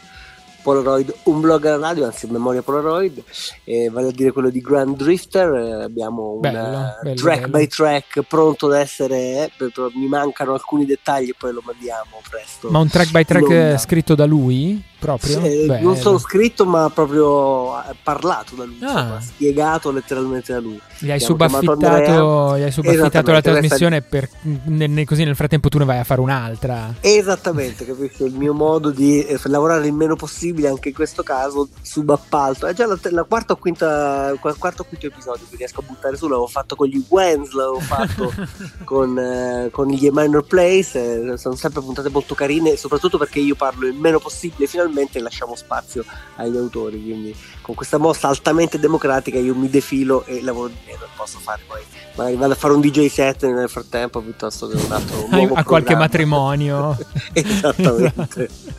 Polaroid, 0.64 1.14
un 1.24 1.42
blog 1.42 1.66
alla 1.66 1.88
radio, 1.88 2.06
anzi 2.06 2.26
memoria 2.28 2.62
Polaroid, 2.62 3.22
eh, 3.66 3.90
vale 3.90 4.08
a 4.08 4.12
dire 4.12 4.32
quello 4.32 4.50
di 4.50 4.62
Grand 4.62 4.96
Drifter, 4.96 5.54
eh, 5.54 5.84
abbiamo 5.84 6.40
un 6.42 6.42
track 6.42 7.42
bello. 7.42 7.48
by 7.50 7.68
track 7.68 8.22
pronto 8.22 8.68
da 8.68 8.80
essere, 8.80 9.18
eh, 9.18 9.52
mi 9.96 10.08
mancano 10.08 10.54
alcuni 10.54 10.86
dettagli 10.86 11.30
e 11.30 11.36
poi 11.38 11.52
lo 11.52 11.62
mandiamo 11.64 12.22
presto. 12.28 12.70
Ma 12.70 12.80
un 12.80 12.88
track 12.88 13.12
by 13.12 13.26
track 13.26 13.80
scritto 13.80 14.16
da 14.16 14.26
lui? 14.26 14.82
Proprio? 15.04 15.44
Sì, 15.44 15.66
non 15.82 15.98
solo 15.98 16.18
scritto 16.18 16.66
ma 16.66 16.90
proprio 16.90 17.78
eh, 17.78 17.94
parlato 18.02 18.56
da 18.56 18.64
lui, 18.64 18.78
ah. 18.84 19.20
spiegato 19.20 19.92
letteralmente 19.92 20.54
da 20.54 20.62
lui. 20.62 20.80
Gli 20.98 21.12
hai 21.12 21.20
subaffittato, 21.20 22.58
gli 22.58 22.62
hai 22.62 22.72
subaffittato 22.72 23.32
la 23.34 23.42
trasmissione 23.42 24.02
per, 24.02 24.30
ne, 24.44 25.04
così 25.04 25.26
nel 25.26 25.36
frattempo 25.36 25.68
tu 25.68 25.78
ne 25.78 25.84
vai 25.84 26.00
a 26.00 26.06
fare 26.06 26.22
un'altra. 26.22 26.94
Esattamente, 27.02 27.86
capisci? 27.86 28.24
Il 28.24 28.36
mio 28.36 28.54
modo 28.54 28.92
di 28.92 29.26
eh, 29.26 29.38
lavorare 29.44 29.86
il 29.86 29.94
meno 29.94 30.16
possibile 30.16 30.70
anche 30.70 30.88
in 30.88 30.96
questo 30.96 31.22
caso 31.22 31.68
subappalto. 31.82 32.66
È 32.66 32.74
già 32.74 32.86
la, 32.86 32.98
la 33.02 33.24
quarta 33.24 33.52
o 33.52 33.58
quinta 33.58 34.34
quarto 34.40 34.84
o 34.84 34.86
quinto 34.86 35.08
episodio 35.08 35.46
che 35.50 35.58
riesco 35.58 35.82
a 35.82 35.84
buttare 35.86 36.16
su, 36.16 36.30
l'avevo 36.30 36.48
fatto 36.48 36.78
con 36.78 36.88
gli 36.88 37.04
Wens, 37.10 37.52
l'avevo 37.52 37.82
fatto 37.82 38.34
con, 38.86 39.20
eh, 39.20 39.68
con 39.70 39.88
gli 39.88 40.08
Minor 40.14 40.46
Place, 40.46 41.34
eh, 41.34 41.38
sono 41.38 41.56
sempre 41.56 41.82
puntate 41.82 42.08
molto 42.08 42.36
carine, 42.36 42.78
soprattutto 42.78 43.18
perché 43.18 43.40
io 43.40 43.56
parlo 43.56 43.86
il 43.86 43.96
meno 43.96 44.20
possibile 44.20 44.66
finalmente 44.66 44.92
e 45.18 45.22
lasciamo 45.22 45.56
spazio 45.56 46.04
agli 46.36 46.58
autori, 46.58 47.02
quindi 47.02 47.36
con 47.62 47.76
questa 47.76 47.98
mossa 47.98 48.28
altamente 48.28 48.80
democratica 48.80 49.38
io 49.38 49.56
mi 49.56 49.70
defilo 49.70 50.26
e 50.26 50.42
lavoro 50.42 50.70
di 50.70 50.78
meno, 50.86 51.06
posso 51.16 51.40
fare 51.40 51.62
poi, 51.68 51.82
magari 52.16 52.36
vado 52.36 52.54
a 52.54 52.56
fare 52.56 52.74
un 52.74 52.82
DJ 52.82 53.08
set 53.08 53.46
nel 53.46 53.70
frattempo 53.70 54.22
piuttosto 54.22 54.68
che 54.68 54.76
un 54.76 54.92
altro 54.92 55.28
nuovo 55.32 55.56
a 55.56 55.64
qualche 55.64 55.96
matrimonio. 55.96 56.98
Esattamente. 57.34 58.50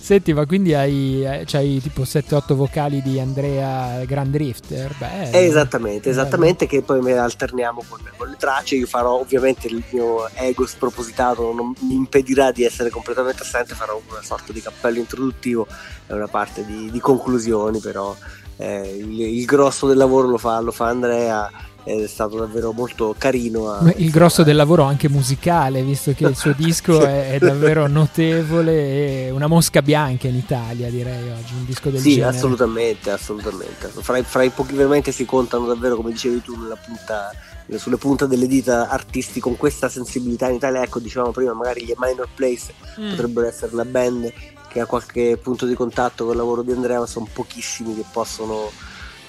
Senti, 0.00 0.32
ma 0.32 0.46
quindi 0.46 0.74
hai, 0.74 1.24
eh, 1.24 1.44
c'hai 1.46 1.80
tipo 1.80 2.02
7-8 2.02 2.54
vocali 2.54 3.02
di 3.02 3.20
Andrea 3.20 4.04
Grand 4.04 4.30
Drifter? 4.30 4.94
Beh, 4.96 5.44
esattamente, 5.44 6.08
esattamente, 6.08 6.66
che 6.66 6.82
poi 6.82 7.12
alterniamo 7.12 7.82
con, 7.88 8.00
con, 8.16 8.28
le 8.28 8.36
tracce, 8.38 8.76
io 8.76 8.86
farò 8.86 9.18
ovviamente 9.18 9.66
il 9.68 9.82
mio 9.90 10.28
ego 10.34 10.66
spropositato, 10.66 11.52
non 11.52 11.74
mi 11.80 11.94
impedirà 11.94 12.50
di 12.52 12.64
essere 12.64 12.90
completamente 12.90 13.42
assente, 13.42 13.74
farò 13.74 14.00
una 14.08 14.22
sorta 14.22 14.52
di 14.52 14.60
cappello 14.60 14.98
introduttivo 14.98 15.66
e 16.06 16.14
una 16.14 16.28
parte 16.28 16.64
di, 16.64 16.90
di 16.90 17.00
conclusioni, 17.00 17.80
però 17.80 18.16
eh, 18.56 18.96
il, 18.96 19.20
il, 19.20 19.44
grosso 19.44 19.86
del 19.86 19.96
lavoro 19.96 20.28
lo 20.28 20.38
fa, 20.38 20.60
lo 20.60 20.72
fa 20.72 20.86
Andrea 20.86 21.50
ed 21.84 22.00
è 22.00 22.06
stato 22.06 22.38
davvero 22.38 22.72
molto 22.72 23.14
carino. 23.16 23.92
Il 23.96 24.10
grosso 24.10 24.42
del 24.42 24.56
lavoro 24.56 24.84
anche 24.84 25.08
musicale, 25.10 25.82
visto 25.82 26.12
che 26.12 26.24
il 26.24 26.34
suo 26.34 26.52
disco 26.56 27.04
è, 27.04 27.32
è, 27.32 27.38
davvero 27.38 27.86
notevole 27.86 29.26
e 29.26 29.30
una 29.30 29.46
mosca 29.46 29.82
bianca 29.82 30.26
in 30.26 30.36
Italia, 30.36 30.88
direi 30.88 31.30
oggi, 31.30 31.52
un 31.54 31.66
disco 31.66 31.90
del 31.90 32.00
sì, 32.00 32.14
genere. 32.14 32.32
Sì, 32.32 32.38
assolutamente, 32.38 33.10
assolutamente. 33.10 33.88
Fra, 33.88 34.22
fra, 34.22 34.42
i 34.42 34.50
pochi 34.50 34.74
veramente 34.74 35.12
si 35.12 35.26
contano 35.26 35.66
davvero, 35.66 35.96
come 35.96 36.10
dicevi 36.10 36.40
tu, 36.40 36.54
punta, 36.84 37.30
sulle 37.76 37.98
punte 37.98 38.26
delle 38.26 38.46
dita 38.46 38.88
artisti 38.88 39.38
con 39.38 39.56
questa 39.58 39.90
sensibilità 39.90 40.48
in 40.48 40.54
Italia. 40.54 40.82
Ecco, 40.82 41.00
dicevamo 41.00 41.32
prima, 41.32 41.52
magari 41.52 41.84
gli 41.84 41.92
Minor 41.98 42.28
Place 42.34 42.72
mm. 42.98 43.10
potrebbero 43.10 43.46
essere 43.46 43.74
una 43.74 43.84
band 43.84 44.32
che 44.68 44.80
ha 44.80 44.86
qualche 44.86 45.38
punto 45.40 45.66
di 45.66 45.74
contatto 45.74 46.24
con 46.24 46.32
il 46.32 46.38
lavoro 46.38 46.62
di 46.62 46.72
Andrea, 46.72 46.98
ma 46.98 47.06
sono 47.06 47.28
pochissimi 47.30 47.94
che 47.94 48.04
possono 48.10 48.70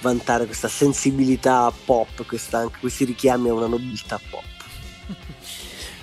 vantare 0.05 0.45
questa 0.45 0.67
sensibilità 0.67 1.71
pop, 1.83 2.25
questa, 2.25 2.59
anche 2.59 2.77
questi 2.79 3.05
richiami 3.05 3.49
a 3.49 3.53
una 3.53 3.67
nobiltà 3.67 4.19
pop. 4.29 4.43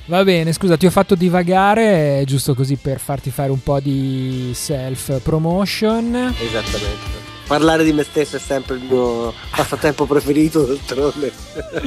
Va 0.07 0.25
bene, 0.25 0.53
scusa, 0.53 0.77
ti 0.77 0.87
ho 0.87 0.91
fatto 0.91 1.15
divagare, 1.15 2.25
giusto 2.27 2.55
così 2.55 2.77
per 2.77 2.99
farti 2.99 3.31
fare 3.31 3.53
un 3.53 3.63
po' 3.63 3.79
di 3.79 4.51
self 4.53 5.21
promotion. 5.23 6.35
Esattamente 6.39 7.32
parlare 7.53 7.85
di 7.85 7.93
me 7.93 8.03
stesso 8.03 8.37
è 8.37 8.39
sempre 8.39 8.77
il 8.77 8.83
mio 8.89 9.31
passatempo 9.55 10.07
preferito 10.07 10.65
d'altronde. 10.65 11.31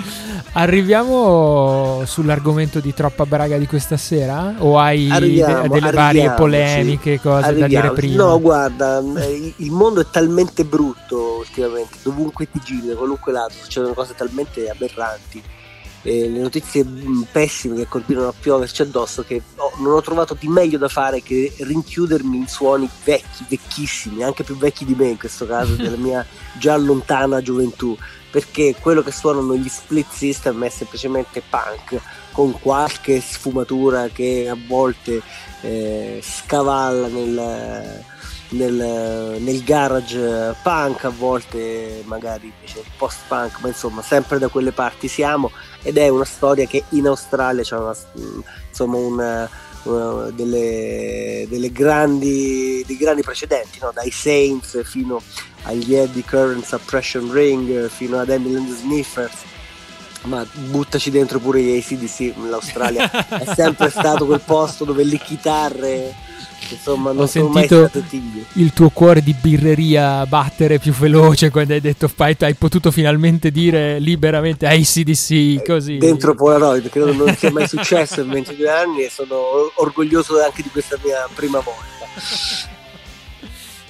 Arriviamo 0.54 2.04
sull'argomento 2.06 2.80
di 2.80 2.94
troppa 2.94 3.26
braga 3.26 3.58
di 3.58 3.66
questa 3.66 3.98
sera? 3.98 4.54
O 4.60 4.78
hai 4.78 5.10
Arriviamo, 5.10 5.64
de- 5.64 5.70
delle 5.70 5.92
varie 5.92 6.30
polemiche, 6.34 7.20
cose 7.20 7.56
da 7.56 7.66
dire 7.66 7.88
Arriviamo. 7.88 7.94
prima? 7.94 8.24
No, 8.26 8.40
guarda, 8.40 9.04
eh, 9.18 9.54
il 9.56 9.72
mondo 9.72 10.02
è 10.02 10.06
talmente 10.12 10.66
brutto 10.66 11.38
ultimamente, 11.40 11.98
dovunque 12.04 12.48
ti 12.48 12.62
giri, 12.64 12.86
da 12.86 12.96
qualunque 12.96 13.32
lato, 13.32 13.54
succedono 13.60 13.96
cose 13.96 14.14
talmente 14.16 14.70
aberranti. 14.70 15.42
Eh, 16.06 16.30
le 16.30 16.40
notizie 16.40 16.84
mh, 16.84 17.28
pessime 17.32 17.76
che 17.76 17.88
continuano 17.88 18.30
a 18.30 18.34
pioverci 18.40 18.84
addosso 18.84 19.24
che 19.24 19.42
ho- 19.56 19.72
non 19.80 19.94
ho 19.94 20.02
trovato 20.02 20.38
di 20.40 20.48
meglio 20.48 20.78
da 20.78 20.88
fare 20.88 21.22
che 21.24 21.52
rinchiudermi 21.58 22.38
in 22.38 22.48
suoni 22.48 22.88
vecchi, 23.04 23.44
vecchissimi, 23.50 24.24
anche 24.24 24.44
più 24.44 24.56
vecchi 24.56 24.86
di 24.86 24.94
me 24.94 25.08
in 25.08 25.18
questo 25.18 25.48
caso, 25.48 25.74
della 25.76 25.98
mia 25.98 26.24
già 26.60 26.78
lontana 26.78 27.42
gioventù, 27.42 27.98
perché 28.30 28.76
quello 28.80 29.02
che 29.02 29.12
suonano 29.12 29.56
gli 29.56 29.68
split 29.68 30.12
system 30.12 30.64
è 30.64 30.70
semplicemente 30.70 31.42
punk, 31.50 32.00
con 32.32 32.60
qualche 32.60 33.20
sfumatura 33.20 34.10
che 34.10 34.48
a 34.48 34.58
volte 34.68 35.22
eh, 35.62 36.22
scavalla 36.22 37.08
nel, 37.08 38.04
nel, 38.50 39.38
nel 39.40 39.64
garage 39.64 40.56
punk, 40.62 41.06
a 41.06 41.10
volte 41.10 42.04
magari 42.06 42.52
invece 42.54 42.84
post 42.98 43.20
punk, 43.28 43.60
ma 43.62 43.70
insomma 43.70 44.02
sempre 44.02 44.38
da 44.40 44.48
quelle 44.48 44.72
parti 44.72 45.08
siamo 45.08 45.52
ed 45.82 45.98
è 45.98 46.08
una 46.10 46.26
storia 46.26 46.66
che 46.66 46.84
in 46.90 47.08
Australia 47.08 47.64
c'è 47.64 47.78
una, 47.78 47.96
insomma 48.70 48.98
una, 48.98 49.50
una 49.84 50.30
delle, 50.30 51.46
delle 51.50 51.72
grandi, 51.72 52.84
dei 52.86 52.98
grandi 52.98 53.22
precedenti, 53.22 53.80
no? 53.82 53.92
dai 53.94 54.12
Saints 54.12 54.84
fino 54.84 55.22
agli 55.64 55.96
Eddie 55.96 56.24
Current 56.24 56.64
Suppression 56.64 57.32
Ring, 57.32 57.90
fino 57.90 58.20
ad 58.20 58.30
Emily 58.30 58.56
and 58.56 58.68
the 58.68 58.76
Sniffers 58.76 59.44
ma 60.26 60.44
buttaci 60.54 61.12
dentro 61.12 61.38
pure 61.38 61.62
gli 61.62 61.78
ACDC 61.78 62.34
l'Australia 62.50 63.12
è 63.30 63.54
sempre 63.54 63.92
stato 63.92 64.26
quel 64.26 64.42
posto 64.44 64.84
dove 64.84 65.04
le 65.04 65.20
chitarre 65.20 66.16
insomma 66.74 67.12
non 67.12 67.24
Ho 67.24 67.28
sentito 67.28 67.90
il 68.54 68.74
tuo 68.74 68.90
cuore 68.90 69.22
di 69.22 69.36
birreria 69.40 70.26
battere 70.26 70.80
più 70.80 70.92
veloce 70.92 71.50
quando 71.50 71.74
hai 71.74 71.82
detto 71.82 72.08
fai, 72.08 72.36
hai 72.40 72.56
potuto 72.56 72.92
finalmente 72.92 73.52
dire 73.52 74.00
liberamente 74.00 74.66
ACDC 74.68 75.64
così. 75.64 75.98
dentro 75.98 76.34
Polaroid 76.36 76.90
credo 76.90 77.14
non 77.14 77.36
sia 77.36 77.52
mai 77.52 77.68
successo 77.68 78.22
in 78.22 78.30
22 78.30 78.70
anni 78.70 79.04
e 79.04 79.10
sono 79.10 79.72
orgoglioso 79.76 80.44
anche 80.44 80.62
di 80.62 80.70
questa 80.70 80.98
mia 81.04 81.28
prima 81.34 81.60
volta 81.60 82.64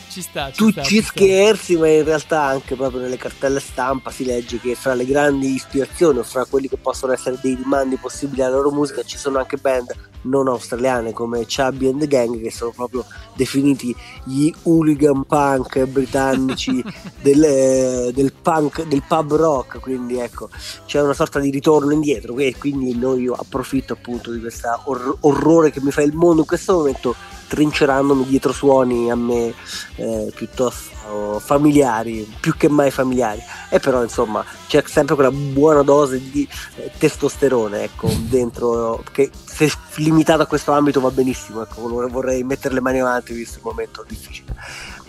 Ci 0.10 0.22
sta, 0.22 0.50
ci 0.50 0.58
tu 0.58 0.72
sta, 0.72 0.82
ci 0.82 1.02
sta. 1.02 1.12
scherzi, 1.12 1.76
ma 1.76 1.90
in 1.90 2.06
realtà 2.06 2.44
anche 2.44 2.76
proprio 2.76 3.02
nelle 3.02 3.18
cartelle 3.18 3.60
stampa 3.60 4.12
si 4.12 4.24
legge 4.24 4.62
che 4.62 4.74
fra 4.74 4.94
le 4.94 5.06
grandi 5.06 5.54
ispirazioni 5.54 6.20
o 6.20 6.24
fra 6.24 6.46
quelli 6.46 6.70
che 6.70 6.78
possono 6.78 7.12
essere 7.12 7.38
dei 7.42 7.56
rimandi 7.56 7.98
possibili 7.98 8.42
alla 8.42 8.56
loro 8.56 8.72
musica 8.72 9.04
ci 9.04 9.18
sono 9.18 9.40
anche 9.40 9.58
band 9.58 9.94
non 10.26 10.48
australiane 10.48 11.14
come 11.14 11.46
Chubby 11.46 11.88
and 11.88 12.00
the 12.00 12.08
Gang 12.08 12.42
che 12.42 12.52
sono 12.52 12.72
proprio 12.72 13.06
definiti 13.36 13.96
gli 14.24 14.54
hooligan 14.64 15.24
punk 15.24 15.84
britannici 15.86 16.84
del, 17.22 17.44
eh, 17.44 18.12
del 18.14 18.34
punk 18.34 18.86
del 18.86 19.04
pub 19.08 19.36
rock. 19.36 19.80
Quindi 19.80 20.18
ecco 20.18 20.50
c'è 20.86 21.02
una 21.02 21.14
sorta 21.14 21.40
di 21.40 21.50
ritorno 21.50 21.92
indietro. 21.92 22.38
E 22.38 22.56
quindi 22.58 22.96
noi 22.98 23.24
io 23.24 23.34
approfitto 23.34 23.94
appunto 23.94 24.32
di 24.32 24.40
questo 24.40 24.70
orrore 25.22 25.72
che 25.72 25.82
mi 25.82 25.92
fa 25.92 26.02
il 26.02 26.14
mondo 26.14 26.42
in 26.42 26.48
questo 26.48 26.74
momento 26.74 27.16
trincerandomi 27.48 28.26
dietro 28.26 28.52
suoni 28.52 29.10
a 29.12 29.16
me 29.16 29.54
eh, 29.96 30.32
piuttosto 30.36 31.40
familiari, 31.40 32.28
più 32.40 32.56
che 32.58 32.68
mai 32.70 32.92
familiari. 32.92 33.42
E 33.70 33.80
però 33.80 34.02
insomma 34.04 34.44
c'è 34.68 34.84
sempre 34.86 35.16
quella 35.16 35.32
buona 35.32 35.82
dose 35.82 36.20
di 36.30 36.48
eh, 36.76 36.92
testosterone, 36.98 37.84
ecco, 37.84 38.10
dentro, 38.28 39.04
che 39.12 39.30
se 39.44 39.72
limitato 39.96 40.42
a 40.42 40.46
questo 40.48 40.72
ambito 40.72 41.00
va 41.00 41.12
benissimo, 41.12 41.62
ecco, 41.62 41.88
vorrei 42.10 42.44
mettere 42.44 42.74
le 42.74 42.82
mani 42.82 43.00
avanti 43.00 43.34
visto 43.34 43.58
il 43.58 43.64
momento 43.64 44.04
difficile. 44.08 44.54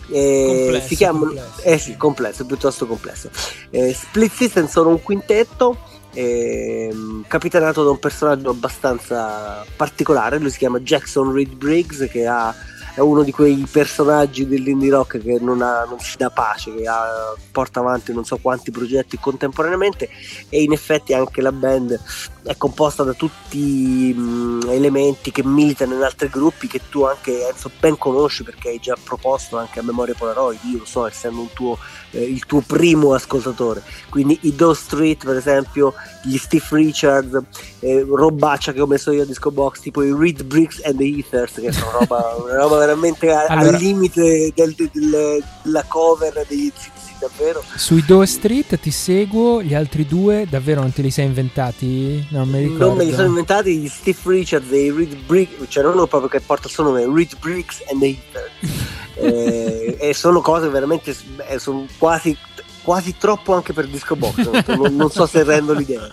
Eh, 0.09 0.55
Complesso, 0.61 0.87
si 0.87 0.95
chiamano 0.95 1.25
complesso. 1.25 1.61
eh 1.63 1.77
sì 1.77 1.97
complesso 1.97 2.45
piuttosto 2.45 2.87
complesso 2.87 3.29
Eh, 3.71 3.93
Split 3.93 4.31
System 4.33 4.69
sono 4.69 4.87
un 4.87 5.01
quintetto 5.01 5.77
ehm, 6.17 7.25
capitanato 7.27 7.83
da 7.83 7.91
un 7.91 7.99
personaggio 7.99 8.49
abbastanza 8.49 9.63
particolare 9.75 10.39
lui 10.39 10.49
si 10.49 10.57
chiama 10.57 10.79
Jackson 10.79 11.31
Reed 11.31 11.53
Briggs 11.53 12.07
che 12.09 12.25
ha 12.25 12.53
è 12.97 13.01
uno 13.01 13.21
di 13.21 13.31
quei 13.31 13.63
personaggi 13.71 14.47
dell'indie 14.47 14.89
rock 14.89 15.19
che 15.19 15.37
non, 15.39 15.61
ha, 15.61 15.85
non 15.87 15.99
si 15.99 16.17
dà 16.17 16.31
pace, 16.31 16.73
che 16.73 16.87
ha- 16.87 17.35
porta 17.51 17.79
avanti 17.79 18.11
non 18.11 18.25
so 18.25 18.37
quanti 18.37 18.71
progetti 18.71 19.19
contemporaneamente 19.19 20.09
e 20.49 20.63
in 20.63 20.71
effetti 20.71 21.13
anche 21.13 21.41
la 21.41 21.51
band 21.51 21.99
è 22.47 22.55
composta 22.57 23.03
da 23.03 23.13
tutti 23.13 24.13
mh, 24.13 24.69
elementi 24.69 25.31
che 25.31 25.43
militano 25.43 25.95
in 25.95 26.01
altri 26.01 26.29
gruppi 26.29 26.67
che 26.67 26.81
tu 26.89 27.03
anche 27.03 27.47
Enzo 27.47 27.69
ben 27.79 27.97
conosci 27.97 28.43
perché 28.43 28.69
hai 28.69 28.79
già 28.79 28.95
proposto 29.01 29.57
anche 29.57 29.79
a 29.79 29.83
Memoria 29.83 30.15
Polaroid, 30.17 30.59
io 30.63 30.79
lo 30.79 30.85
so 30.85 31.05
essendo 31.05 31.41
un 31.41 31.49
tuo, 31.53 31.77
eh, 32.11 32.23
il 32.23 32.45
tuo 32.45 32.61
primo 32.65 33.13
ascoltatore, 33.13 33.83
quindi 34.09 34.37
i 34.43 34.55
Doe 34.55 34.73
Street 34.75 35.25
per 35.25 35.35
esempio, 35.35 35.93
gli 36.23 36.37
Steve 36.37 36.65
Richards, 36.69 37.37
eh, 37.79 38.05
robaccia 38.09 38.71
che 38.71 38.81
ho 38.81 38.87
messo 38.87 39.11
io 39.11 39.23
a 39.23 39.25
Disco 39.25 39.51
Box, 39.51 39.81
tipo 39.81 40.01
i 40.01 40.13
Reed 40.17 40.43
Bricks 40.43 40.81
and 40.85 40.97
the 40.97 41.03
Ethers, 41.05 41.53
che 41.53 41.71
sono 41.71 41.91
roba, 41.99 42.35
una 42.41 42.55
roba 42.55 42.77
veramente 42.77 43.31
a- 43.31 43.45
Allora- 43.45 43.75
al 43.75 43.81
limite 43.83 44.51
del- 44.55 44.73
del- 44.75 45.43
della 45.63 45.83
cover 45.87 46.45
degli 46.47 46.71
davvero. 47.19 47.63
Sui 47.75 48.03
Doe 48.05 48.25
Street 48.25 48.79
ti 48.79 48.91
seguo, 48.91 49.61
gli 49.61 49.73
altri 49.73 50.05
due 50.05 50.45
davvero 50.49 50.81
non 50.81 50.91
te 50.93 51.01
li 51.01 51.11
sei 51.11 51.25
inventati? 51.25 52.25
Non 52.29 52.51
ricordo. 52.55 52.87
Non 52.87 52.97
me 52.97 53.03
li 53.05 53.13
sono 53.13 53.27
inventati 53.27 53.77
gli 53.77 53.87
Steve 53.87 54.17
Richards 54.23 54.71
e 54.71 54.85
i 54.85 54.91
Reed 54.91 55.15
Bricks, 55.25 55.65
cioè 55.67 55.83
non 55.83 55.93
proprio 56.07 56.27
che 56.29 56.39
porta 56.39 56.67
il 56.67 56.73
suo 56.73 56.83
nome, 56.83 57.05
Reed 57.05 57.37
Bricks 57.39 57.81
and 57.91 57.99
the 58.01 58.07
Ethers. 58.07 58.51
Eh, 59.19 59.97
e 59.99 60.13
sono 60.13 60.41
cose 60.41 60.69
veramente, 60.69 61.15
eh, 61.49 61.57
sono 61.57 61.87
quasi, 61.97 62.37
quasi 62.83 63.15
troppo 63.17 63.55
anche 63.55 63.73
per 63.73 63.87
Disco 63.87 64.15
Box, 64.15 64.47
non, 64.67 64.95
non 64.95 65.09
so 65.09 65.25
se 65.25 65.41
rendo 65.43 65.73
l'idea. 65.73 66.07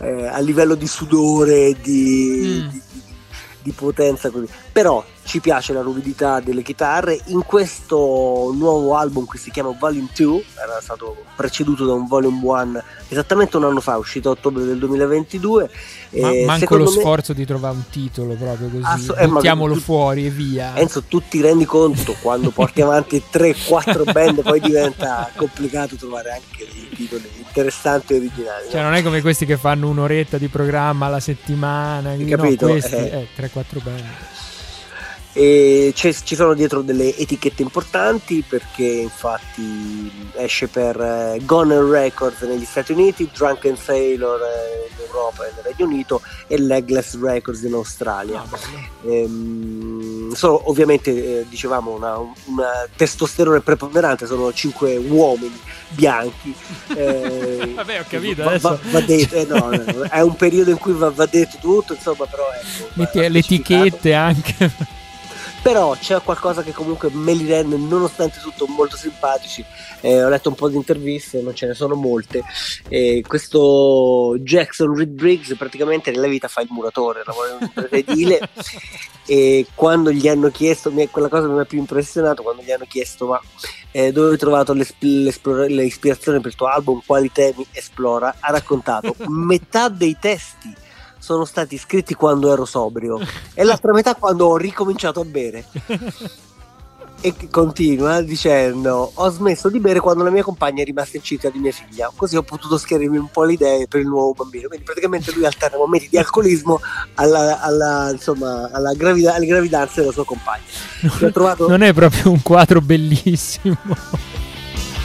Eh, 0.00 0.26
a 0.26 0.38
livello 0.40 0.74
di 0.74 0.86
sudore, 0.86 1.76
di, 1.82 2.62
Mm. 2.64 2.68
di- 2.70 2.82
di 3.62 3.72
potenza 3.72 4.30
così. 4.30 4.46
Però 4.72 5.04
ci 5.30 5.38
piace 5.38 5.72
la 5.72 5.80
ruvidità 5.80 6.40
delle 6.40 6.60
chitarre. 6.62 7.16
In 7.26 7.44
questo 7.46 8.50
nuovo 8.52 8.96
album 8.96 9.26
che 9.28 9.38
si 9.38 9.52
chiama 9.52 9.70
Volume 9.78 10.08
2, 10.12 10.44
era 10.60 10.80
stato 10.82 11.22
preceduto 11.36 11.86
da 11.86 11.92
un 11.92 12.08
Volume 12.08 12.40
1 12.42 12.82
esattamente 13.06 13.56
un 13.56 13.62
anno 13.64 13.80
fa, 13.80 13.96
uscito 13.96 14.28
a 14.30 14.32
ottobre 14.32 14.64
del 14.64 14.78
2022. 14.78 15.70
Ma 16.14 16.30
manco 16.46 16.76
lo 16.76 16.82
me- 16.84 16.90
sforzo 16.90 17.32
di 17.32 17.46
trovare 17.46 17.76
un 17.76 17.84
titolo 17.90 18.34
proprio 18.34 18.70
così. 18.70 18.82
Asso- 18.84 19.14
eh, 19.14 19.28
ma- 19.28 19.34
Buttiamolo 19.34 19.76
fuori 19.76 20.26
e 20.26 20.30
via. 20.30 20.74
Enzo, 20.76 21.04
tu 21.04 21.22
ti 21.28 21.40
rendi 21.40 21.64
conto 21.64 22.16
quando 22.20 22.50
porti 22.50 22.80
avanti 22.82 23.22
3-4 23.30 24.02
band, 24.12 24.42
poi 24.42 24.58
diventa 24.58 25.30
complicato 25.36 25.94
trovare 25.94 26.30
anche 26.32 26.66
dei 26.72 26.88
titoli 26.92 27.30
interessanti 27.38 28.14
e 28.14 28.16
originali. 28.16 28.64
no? 28.64 28.70
Cioè, 28.72 28.82
non 28.82 28.94
è 28.94 29.02
come 29.04 29.20
questi 29.20 29.46
che 29.46 29.56
fanno 29.56 29.88
un'oretta 29.88 30.38
di 30.38 30.48
programma 30.48 31.06
alla 31.06 31.20
settimana. 31.20 32.14
quindi 32.14 32.32
capito? 32.32 32.66
No, 32.66 32.72
questi, 32.72 32.94
Eh. 32.96 32.98
eh, 33.20 33.28
3-4 33.36 33.80
band. 33.80 34.04
E 35.32 35.92
ci 35.94 36.34
sono 36.34 36.54
dietro 36.54 36.82
delle 36.82 37.16
etichette 37.16 37.62
importanti 37.62 38.44
perché 38.46 38.82
infatti 38.82 40.10
esce 40.36 40.66
per 40.66 41.00
eh, 41.00 41.40
Goner 41.44 41.84
Records 41.84 42.40
negli 42.42 42.64
Stati 42.64 42.90
Uniti, 42.92 43.30
Drunken 43.32 43.76
Sailor 43.76 44.40
eh, 44.40 44.88
in 44.92 45.06
Europa 45.06 45.46
e 45.46 45.52
nel 45.54 45.64
Regno 45.64 45.86
Unito 45.88 46.20
e 46.48 46.58
Legless 46.58 47.16
Records 47.20 47.62
in 47.62 47.74
Australia. 47.74 48.42
Ah. 48.42 49.08
Ehm, 49.08 50.32
sono 50.32 50.68
ovviamente, 50.68 51.10
eh, 51.40 51.46
dicevamo, 51.48 51.92
una, 51.92 52.18
una 52.46 52.88
testosterone 52.96 53.60
preponderante, 53.60 54.26
sono 54.26 54.52
cinque 54.52 54.96
uomini 54.96 55.58
bianchi. 55.90 56.52
eh, 56.96 57.70
Vabbè, 57.74 58.00
ho 58.00 58.04
capito, 58.08 58.42
va- 58.42 58.58
va- 58.58 58.78
va 58.90 59.00
detto, 59.00 59.34
eh, 59.36 59.44
no, 59.44 59.70
è 60.08 60.20
un 60.22 60.34
periodo 60.34 60.70
in 60.70 60.78
cui 60.78 60.92
va, 60.92 61.10
va 61.10 61.26
detto 61.26 61.56
tutto, 61.60 61.92
insomma, 61.94 62.26
però 62.26 62.44
ecco, 62.52 62.90
Metti 62.94 63.28
le 63.28 63.38
etichette 63.38 64.12
anche. 64.12 64.98
Però 65.62 65.94
c'è 65.94 66.20
qualcosa 66.22 66.62
che 66.62 66.72
comunque 66.72 67.10
me 67.12 67.34
li 67.34 67.46
rende, 67.46 67.76
nonostante 67.76 68.40
tutto, 68.40 68.66
molto 68.66 68.96
simpatici. 68.96 69.64
Eh, 70.00 70.24
ho 70.24 70.28
letto 70.28 70.48
un 70.48 70.54
po' 70.54 70.68
di 70.68 70.76
interviste, 70.76 71.42
non 71.42 71.54
ce 71.54 71.66
ne 71.66 71.74
sono 71.74 71.94
molte. 71.94 72.42
E 72.88 73.22
questo 73.26 74.36
Jackson 74.38 74.94
Reed 74.96 75.10
Briggs 75.10 75.54
praticamente 75.56 76.10
nella 76.10 76.28
vita 76.28 76.48
fa 76.48 76.62
il 76.62 76.68
muratore, 76.70 77.22
lavora 77.26 77.50
in 77.50 77.56
un'impresa 77.60 77.88
edile. 77.96 78.48
e 79.26 79.66
quando 79.74 80.10
gli 80.10 80.28
hanno 80.28 80.50
chiesto, 80.50 80.90
mi- 80.90 81.08
quella 81.08 81.28
cosa 81.28 81.46
mi 81.46 81.60
ha 81.60 81.64
più 81.64 81.78
impressionato, 81.78 82.42
quando 82.42 82.62
gli 82.62 82.70
hanno 82.70 82.86
chiesto 82.88 83.26
ma 83.26 83.40
eh, 83.92 84.12
dove 84.12 84.32
hai 84.32 84.38
trovato 84.38 84.72
l'ispirazione 84.72 86.38
per 86.40 86.50
il 86.50 86.54
tuo 86.54 86.66
album, 86.66 87.02
quali 87.04 87.30
temi 87.30 87.66
esplora, 87.72 88.36
ha 88.40 88.50
raccontato 88.50 89.14
metà 89.28 89.88
dei 89.88 90.16
testi 90.18 90.74
sono 91.20 91.44
stati 91.44 91.78
scritti 91.78 92.14
quando 92.14 92.52
ero 92.52 92.64
sobrio 92.64 93.20
e 93.54 93.62
l'altra 93.62 93.92
metà 93.92 94.16
quando 94.16 94.46
ho 94.46 94.56
ricominciato 94.56 95.20
a 95.20 95.24
bere. 95.24 95.64
e 97.22 97.34
continua 97.50 98.22
dicendo 98.22 99.10
ho 99.12 99.28
smesso 99.28 99.68
di 99.68 99.78
bere 99.78 100.00
quando 100.00 100.24
la 100.24 100.30
mia 100.30 100.42
compagna 100.42 100.80
è 100.80 100.86
rimasta 100.86 101.18
incinta 101.18 101.50
di 101.50 101.58
mia 101.58 101.70
figlia 101.70 102.10
così 102.16 102.36
ho 102.36 102.42
potuto 102.42 102.78
schiarirmi 102.78 103.18
un 103.18 103.28
po' 103.30 103.44
le 103.44 103.52
idee 103.52 103.86
per 103.88 104.00
il 104.00 104.06
nuovo 104.06 104.32
bambino 104.32 104.68
quindi 104.68 104.86
praticamente 104.86 105.30
lui 105.32 105.44
alterna 105.44 105.76
momenti 105.76 106.08
di 106.08 106.16
alcolismo 106.16 106.80
alla, 107.16 107.60
alla, 107.60 108.10
insomma, 108.10 108.70
alla 108.72 108.94
gravida- 108.94 109.34
alle 109.34 109.44
gravidanze 109.44 110.00
della 110.00 110.12
sua 110.12 110.24
compagna 110.24 110.62
ho 111.20 111.30
trovato 111.30 111.68
Non 111.68 111.82
è 111.82 111.92
proprio 111.92 112.30
un 112.30 112.40
quadro 112.40 112.80
bellissimo. 112.80 113.76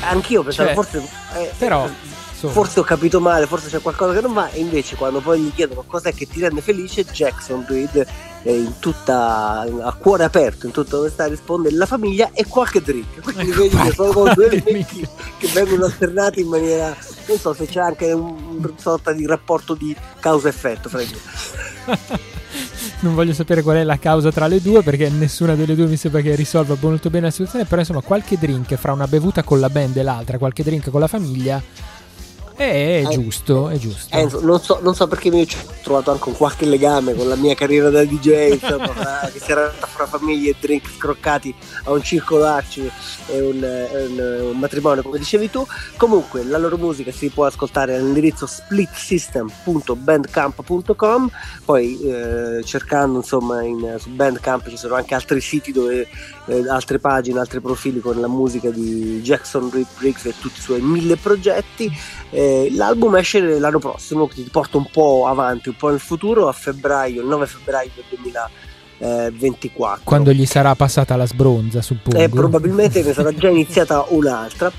anch'io 0.04 0.42
pensavo 0.44 0.68
Cioè, 0.70 0.76
forse 0.76 1.10
eh, 1.36 1.52
Però, 1.58 1.86
eh, 1.86 2.15
insomma, 2.48 2.66
forse 2.66 2.80
ho 2.80 2.84
capito 2.84 3.20
male, 3.20 3.46
forse 3.48 3.70
c'è 3.70 3.82
qualcosa 3.82 4.14
che 4.14 4.22
non 4.22 4.34
va, 4.34 4.50
e 4.50 4.60
invece 4.60 4.96
quando 4.96 5.20
poi 5.20 5.42
gli 5.42 5.54
chiedono 5.54 5.84
cos'è 5.86 6.14
che 6.14 6.28
ti 6.28 6.40
rende 6.40 6.62
felice, 6.62 7.06
Jackson 7.06 7.66
Reed 7.68 8.06
eh, 8.44 8.56
in 8.56 8.80
tutta, 8.80 9.66
a 9.82 9.94
cuore 9.94 10.24
aperto, 10.24 10.66
in 10.66 10.72
tutta 10.72 10.98
onestà 10.98 11.26
risponde 11.26 11.72
la 11.72 11.86
famiglia 11.86 12.30
e 12.34 12.46
qualche 12.46 12.82
drink. 12.82 13.22
Quindi 13.22 13.52
Ecco, 13.52 13.62
vedi 13.62 13.76
che 13.76 13.92
sono 13.92 14.34
due 14.34 14.46
elementi 14.52 15.08
che 15.38 15.48
vengono 15.48 15.86
alternati 15.86 16.42
in 16.42 16.48
maniera, 16.48 16.96
non 17.28 17.38
so 17.38 17.54
se 17.54 17.66
c'è 17.66 17.80
anche 17.80 18.12
un, 18.12 18.36
un 18.62 18.74
sorta 18.78 19.12
di 19.12 19.26
rapporto 19.26 19.74
di 19.74 19.96
causa-effetto 20.20 20.90
fra 20.90 21.02
i 21.02 21.08
due. 21.08 22.34
non 23.00 23.16
voglio 23.16 23.34
sapere 23.34 23.62
qual 23.62 23.78
è 23.78 23.84
la 23.84 24.00
causa 24.00 24.32
tra 24.32 24.48
le 24.48 24.62
due 24.62 24.82
perché 24.82 25.10
nessuna 25.10 25.56
delle 25.56 25.76
due 25.76 25.86
mi 25.88 25.98
sembra 25.98 26.22
che 26.22 26.36
risolva 26.36 26.76
molto 26.80 27.10
bene 27.10 27.26
la 27.26 27.32
situazione, 27.32 27.66
però 27.66 27.82
insomma 27.82 28.02
qualche 28.02 28.38
drink 28.38 28.76
fra 28.76 28.94
una 28.94 29.08
bevuta 29.08 29.44
con 29.44 29.60
la 29.60 29.70
band 29.70 29.98
e 29.98 30.04
l'altra, 30.04 30.38
qualche 30.38 30.64
drink 30.64 30.90
con 30.90 31.00
la 31.00 31.08
famiglia 31.08 31.62
è 32.56 33.04
Eh, 33.06 33.08
giusto, 33.12 33.68
è 33.70 33.78
giusto. 33.78 34.16
Enzo, 34.16 34.40
non, 34.42 34.60
so, 34.62 34.80
non 34.82 34.96
so 34.96 35.08
perché 35.08 35.30
mi 35.30 35.42
ho 35.42 35.46
trovato 35.84 36.12
anche 36.12 36.30
un 36.30 36.36
qualche 36.38 36.66
legame 36.66 37.14
con 37.14 37.28
la 37.28 37.36
mia 37.36 37.54
carriera 37.54 37.90
da 37.90 38.04
DJ, 38.04 38.54
insomma, 38.54 38.88
fra- 38.94 39.30
che 39.32 39.40
si 39.40 39.52
era 39.52 39.66
andata 39.66 39.88
fra 39.88 40.06
famiglie 40.06 40.52
e 40.52 40.56
drink 40.60 40.90
scroccati 40.98 41.54
a 41.84 41.92
un 41.92 42.02
circolo 42.02 42.46
arci 42.46 42.90
e 43.28 43.42
un, 43.42 43.62
un- 43.62 44.48
un 44.52 44.58
matrimonio, 44.58 45.04
come 45.04 45.18
dicevi 45.18 45.50
tu. 45.50 45.66
Comunque, 45.98 46.44
la 46.46 46.58
loro 46.58 46.78
musica 46.78 47.12
si 47.12 47.30
può 47.30 47.46
ascoltare 47.46 47.96
all'indirizzo 47.96 48.46
splitsystem.bandcamp.com, 48.46 51.30
poi 51.66 52.00
eh, 52.02 52.62
cercando 52.64 53.18
insomma 53.20 53.62
in, 53.64 53.96
su 54.00 54.10
Bandcamp 54.10 54.68
ci 54.70 54.78
sono 54.78 54.96
anche 54.96 55.14
altri 55.14 55.42
siti 55.42 55.72
dove 55.72 56.08
eh, 56.48 56.68
altre 56.70 57.00
pagine, 57.00 57.40
altri 57.40 57.60
profili 57.60 58.00
con 58.00 58.20
la 58.20 58.28
musica 58.28 58.70
di 58.70 59.22
Jackson 59.22 59.70
Briggs 59.70 60.26
e 60.26 60.34
tutti 60.40 60.60
i 60.60 60.62
suoi 60.62 60.82
mille 60.82 61.16
progetti. 61.18 61.92
Eh, 62.30 62.70
l'album 62.72 63.16
esce 63.16 63.40
l'anno 63.60 63.80
prossimo, 63.80 64.28
ti 64.28 64.48
porta 64.52 64.78
un 64.78 64.88
po' 64.92 65.28
avanti, 65.28 65.70
un 65.70 65.76
po' 65.76 65.90
nel 65.90 66.00
futuro, 66.00 66.48
a 66.48 66.52
febbraio, 66.52 67.22
il 67.22 67.28
9 67.28 67.46
febbraio 67.46 67.90
del 67.96 68.06
2024. 68.98 70.02
Quando 70.04 70.32
gli 70.32 70.46
sarà 70.46 70.76
passata 70.76 71.16
la 71.16 71.26
sbronza, 71.26 71.82
suppongo. 71.82 72.20
Eh, 72.20 72.30
probabilmente 72.30 73.02
ne 73.04 73.14
sarà 73.14 73.34
già 73.34 73.50
iniziata 73.50 74.06
un'altra. 74.10 74.72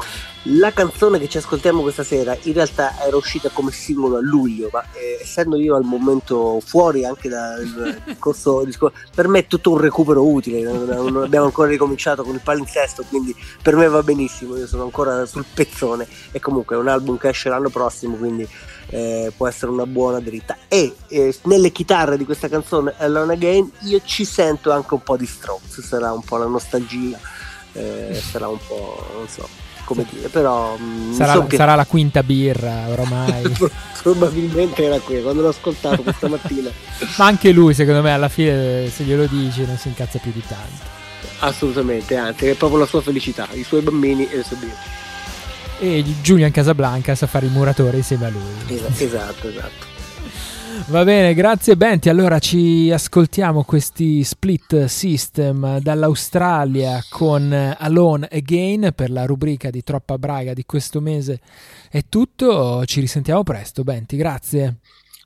La 0.49 0.73
canzone 0.73 1.19
che 1.19 1.29
ci 1.29 1.39
ascoltiamo 1.39 1.83
questa 1.83 2.05
sera 2.05 2.37
in 2.43 2.53
realtà 2.53 3.05
era 3.05 3.17
uscita 3.17 3.49
come 3.49 3.73
singolo 3.73 4.19
a 4.19 4.21
luglio, 4.21 4.69
ma 4.71 4.81
eh, 4.93 5.19
essendo 5.21 5.57
io 5.57 5.75
al 5.75 5.83
momento 5.83 6.61
fuori 6.65 7.05
anche 7.05 7.29
dal 7.29 8.15
corso 8.21 8.63
di 8.63 8.71
scuola, 8.71 8.95
per 9.13 9.27
me 9.27 9.41
è 9.41 9.47
tutto 9.49 9.73
un 9.73 9.79
recupero 9.79 10.25
utile. 10.25 10.63
Non, 10.63 10.85
non 10.85 11.25
abbiamo 11.25 11.47
ancora 11.47 11.69
ricominciato 11.69 12.23
con 12.23 12.35
il 12.35 12.41
palinsesto, 12.45 13.03
quindi 13.09 13.35
per 13.61 13.75
me 13.75 13.89
va 13.89 14.05
benissimo. 14.05 14.57
Io 14.57 14.69
sono 14.69 14.85
ancora 14.85 15.27
sul 15.27 15.45
pezzone 15.53 16.07
e 16.31 16.39
comunque 16.39 16.77
è 16.77 16.79
un 16.79 16.87
album 16.87 17.19
che 17.19 17.31
esce 17.31 17.49
l'anno 17.49 17.69
prossimo, 17.69 18.15
quindi 18.15 18.49
eh, 18.91 19.33
può 19.37 19.49
essere 19.49 19.73
una 19.73 19.87
buona 19.87 20.21
dritta. 20.21 20.57
E 20.69 20.95
eh, 21.09 21.37
nelle 21.45 21.73
chitarre 21.73 22.17
di 22.17 22.25
questa 22.25 22.49
canzone 22.49 22.95
Alone 22.99 23.33
Again 23.33 23.69
io 23.81 24.01
ci 24.05 24.25
sento 24.25 24.71
anche 24.71 24.95
un 24.95 25.03
po' 25.03 25.17
di 25.17 25.27
Strokes, 25.27 25.81
sarà 25.81 26.13
un 26.13 26.23
po' 26.23 26.37
la 26.37 26.47
nostalgia, 26.47 27.19
eh, 27.73 28.15
sarà 28.15 28.47
un 28.47 28.59
po' 28.65 29.05
non 29.17 29.27
so 29.27 29.66
come 29.87 30.05
dire, 30.11 30.29
però 30.29 30.77
mm, 30.79 31.15
sarà, 31.15 31.33
so 31.33 31.47
che- 31.47 31.57
sarà 31.57 31.75
la 31.75 31.87
quinta 31.87 32.23
birra 32.23 32.89
ormai. 32.89 33.43
probabilmente 34.03 34.85
era 34.85 34.99
qui 34.99 35.23
quando 35.23 35.41
l'ho 35.43 35.49
ascoltato 35.49 36.03
questa 36.03 36.29
mattina. 36.29 36.69
Ma 37.17 37.25
anche 37.27 37.53
lui, 37.53 37.73
secondo 37.73 38.03
me, 38.03 38.13
alla 38.13 38.29
fine, 38.29 38.91
se 38.91 39.05
glielo 39.05 39.25
dici, 39.27 39.65
non 39.65 39.79
si 39.79 39.89
incazza 39.89 40.19
più 40.19 40.33
di 40.33 40.43
tanto. 40.47 40.95
Assolutamente, 41.39 42.17
anzi, 42.17 42.47
è 42.47 42.55
proprio 42.55 42.81
la 42.81 42.87
sua 42.87 43.01
felicità, 43.01 43.47
i 43.53 43.63
suoi 43.63 43.81
bambini 43.81 44.29
e 44.31 44.37
le 44.37 44.43
sue 44.43 44.57
bimbe. 44.57 44.75
E 45.79 46.03
Julian 46.23 46.51
Casablancas 46.51 47.23
a 47.23 47.27
fare 47.27 47.47
il 47.47 47.53
muratore 47.53 47.99
insieme 47.99 48.27
a 48.27 48.31
lui. 48.31 48.43
Esa- 48.75 48.89
esatto, 48.97 49.49
esatto. 49.49 49.95
Va 50.89 51.05
bene, 51.05 51.35
grazie 51.35 51.77
Benti. 51.77 52.09
Allora 52.09 52.39
ci 52.39 52.91
ascoltiamo 52.93 53.65
questi 53.65 54.23
split 54.23 54.85
system 54.85 55.79
dall'Australia 55.81 57.03
con 57.09 57.75
Alone 57.79 58.29
Again 58.31 58.93
per 58.95 59.11
la 59.11 59.25
rubrica 59.25 59.71
di 59.71 59.83
Troppa 59.83 60.19
Braga 60.19 60.53
di 60.53 60.65
questo 60.65 61.01
mese. 61.01 61.41
È 61.91 62.03
tutto, 62.09 62.85
ci 62.85 63.01
risentiamo 63.01 63.43
presto 63.43 63.83
Benti, 63.83 64.17
grazie. 64.17 64.77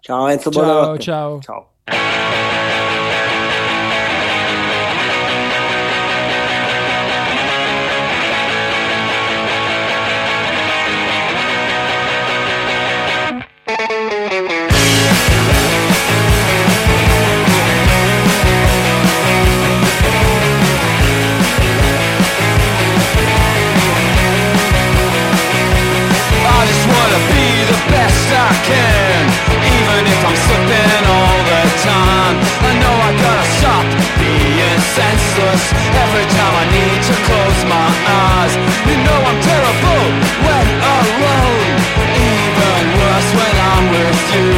Ciao 0.01 0.28
Enzo, 0.28 0.51
Ciao, 0.51 0.62
buonanotte. 0.62 0.98
ciao. 1.01 1.40
Ciao. 1.40 2.30
I 28.31 28.53
can 28.62 29.22
Even 29.59 30.03
if 30.07 30.20
I'm 30.22 30.39
slipping 30.47 31.05
all 31.11 31.39
the 31.51 31.62
time. 31.83 32.37
I 32.39 32.72
know 32.83 32.95
I 32.95 33.11
gotta 33.18 33.47
stop 33.59 33.87
being 34.22 34.81
senseless 34.99 35.62
Every 36.05 36.26
time 36.39 36.55
I 36.62 36.66
need 36.70 37.01
to 37.11 37.14
close 37.26 37.61
my 37.66 37.91
eyes. 38.26 38.55
You 38.89 38.97
know 39.03 39.18
I'm 39.28 39.39
terrible 39.43 40.31
alone 40.99 41.70
Even 42.14 42.83
worse 42.99 43.31
when 43.39 43.55
I'm 43.70 43.85
with 43.95 44.20
you. 44.35 44.51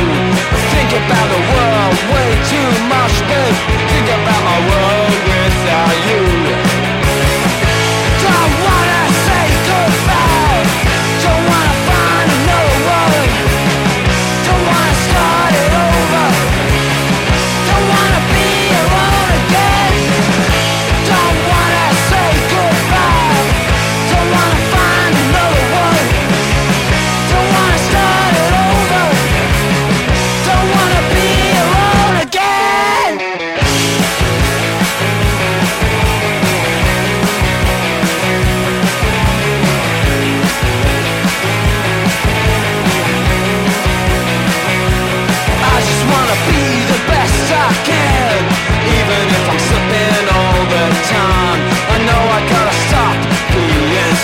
Think 0.73 0.91
about 1.03 1.27
the 1.35 1.43
world 1.53 1.97
way 2.13 2.31
too 2.51 2.71
much, 2.89 3.15
babe. 3.29 3.57
Think 3.91 4.09
about 4.09 4.43
my 4.51 4.59
world 4.69 5.17
without 5.29 5.97
you. 6.09 6.32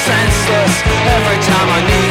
senseless. 0.09 0.74
Every 1.16 1.38
time 1.44 1.68
I 1.68 1.80
need 1.90 2.07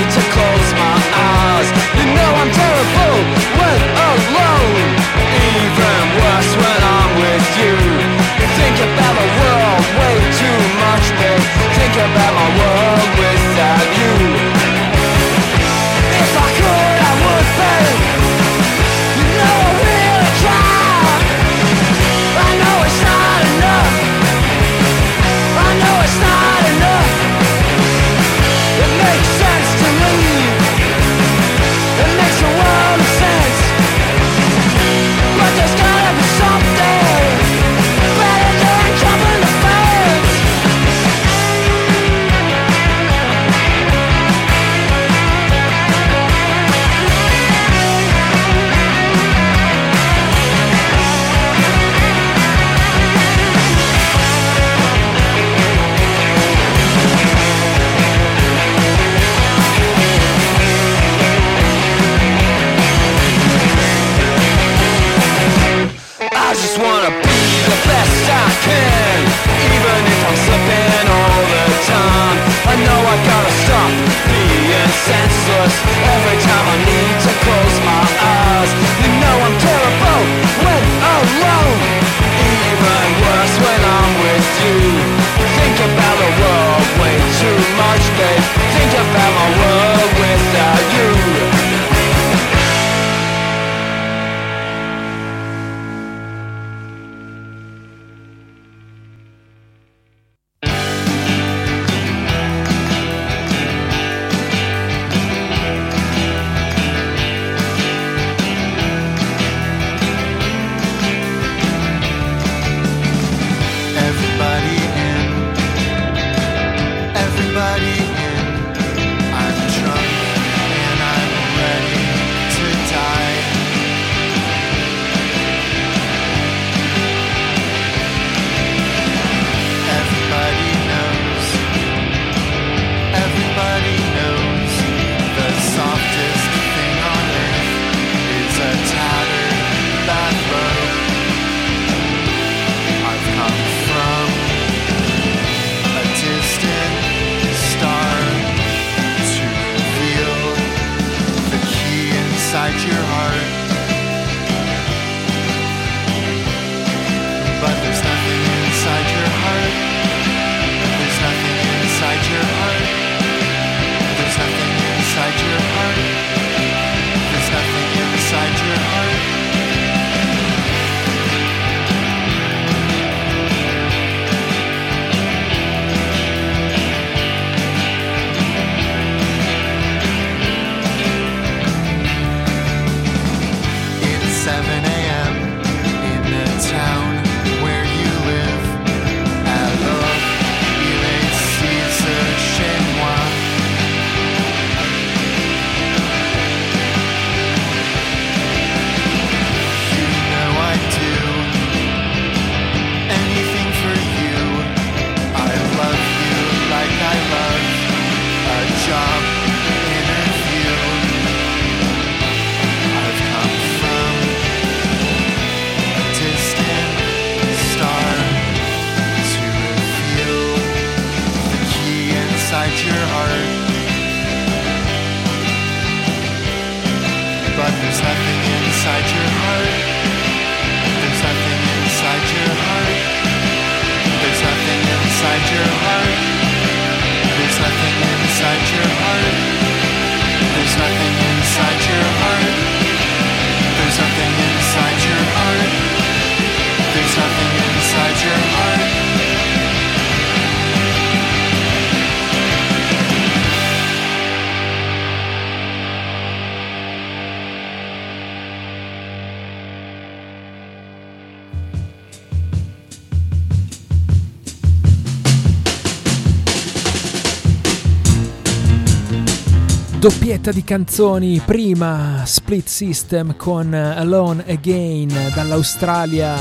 Doppietta 270.07 270.53
di 270.53 270.63
canzoni, 270.63 271.41
prima 271.43 272.21
Split 272.23 272.65
System 272.65 273.35
con 273.35 273.73
Alone 273.73 274.45
Again 274.47 275.11
dall'Australia. 275.35 276.33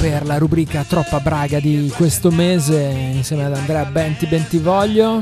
Per 0.00 0.24
la 0.24 0.38
rubrica 0.38 0.82
Troppa 0.88 1.20
Braga 1.20 1.60
di 1.60 1.92
questo 1.94 2.30
mese 2.30 2.80
insieme 3.12 3.44
ad 3.44 3.54
Andrea 3.54 3.84
Benti 3.84 4.24
Bentivoglio 4.24 5.18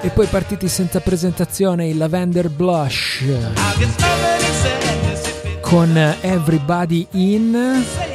e 0.00 0.08
poi 0.08 0.26
partiti 0.26 0.66
senza 0.66 0.98
presentazione 0.98 1.86
il 1.86 1.96
Lavender 1.96 2.48
Blush. 2.48 3.22
Con 5.60 5.96
Everybody 6.20 7.06
In 7.12 8.05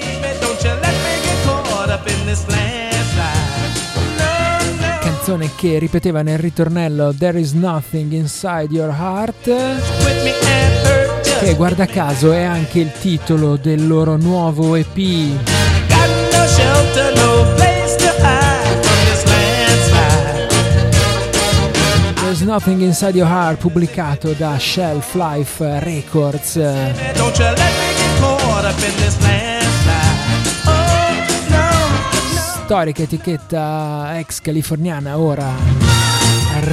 canzone 5.00 5.52
che 5.56 5.78
ripeteva 5.78 6.22
nel 6.22 6.40
ritornello 6.40 7.14
There 7.14 7.40
is 7.40 7.52
nothing 7.54 8.12
inside 8.14 8.74
your 8.74 8.90
heart 8.90 9.50
che 11.42 11.54
guarda 11.56 11.86
caso 11.86 12.32
è 12.32 12.44
anche 12.44 12.80
il 12.80 12.92
titolo 12.92 13.56
del 13.56 13.88
loro 13.88 14.16
nuovo 14.16 14.76
EP 14.76 14.96
There's 22.16 22.42
Nothing 22.42 22.82
Inside 22.82 23.18
Your 23.18 23.28
Heart 23.30 23.60
pubblicato 23.60 24.32
da 24.32 24.58
Shelf 24.58 25.14
Life 25.16 25.80
Records 25.82 26.56
storica 32.72 33.04
etichetta 33.04 34.18
ex 34.18 34.40
californiana 34.40 35.18
ora 35.18 35.54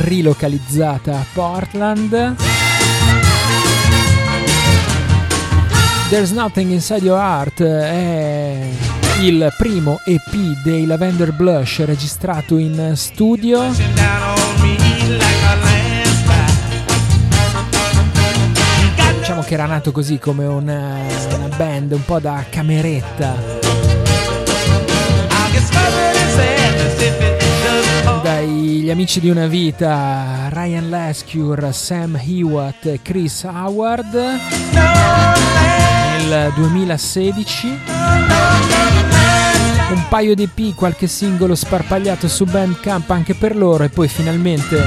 rilocalizzata 0.04 1.18
a 1.18 1.24
Portland. 1.32 2.36
There's 6.08 6.30
Nothing 6.30 6.70
Inside 6.70 7.04
Your 7.04 7.18
Heart 7.18 7.62
è 7.62 8.68
il 9.22 9.52
primo 9.56 9.98
EP 10.04 10.62
dei 10.62 10.86
Lavender 10.86 11.32
Blush 11.32 11.84
registrato 11.84 12.58
in 12.58 12.92
studio. 12.94 13.68
Diciamo 19.18 19.42
che 19.42 19.54
era 19.54 19.66
nato 19.66 19.90
così 19.90 20.20
come 20.20 20.46
una, 20.46 21.00
una 21.34 21.56
band 21.56 21.90
un 21.90 22.04
po' 22.04 22.20
da 22.20 22.44
cameretta 22.48 23.57
dagli 28.88 28.96
amici 28.96 29.20
di 29.20 29.28
una 29.28 29.46
vita 29.46 30.48
Ryan 30.50 30.88
Lescure, 30.88 31.72
Sam 31.72 32.16
Hewitt 32.16 33.02
Chris 33.02 33.42
Howard. 33.42 34.14
Nel 36.16 36.52
2016 36.54 37.78
un 39.90 40.04
paio 40.08 40.34
di 40.34 40.44
EP, 40.44 40.74
qualche 40.74 41.06
singolo 41.06 41.54
sparpagliato 41.54 42.28
su 42.28 42.46
Bandcamp 42.46 43.10
anche 43.10 43.34
per 43.34 43.56
loro 43.56 43.84
e 43.84 43.90
poi 43.90 44.08
finalmente 44.08 44.82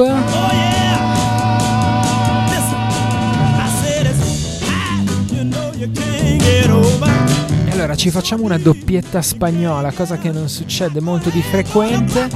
E 7.65 7.71
allora 7.71 7.95
ci 7.95 8.11
facciamo 8.11 8.45
una 8.45 8.59
doppietta 8.59 9.23
spagnola, 9.23 9.93
cosa 9.93 10.19
che 10.19 10.31
non 10.31 10.51
succede 10.51 11.01
molto 11.01 11.31
di 11.31 11.41
frequente, 11.41 12.29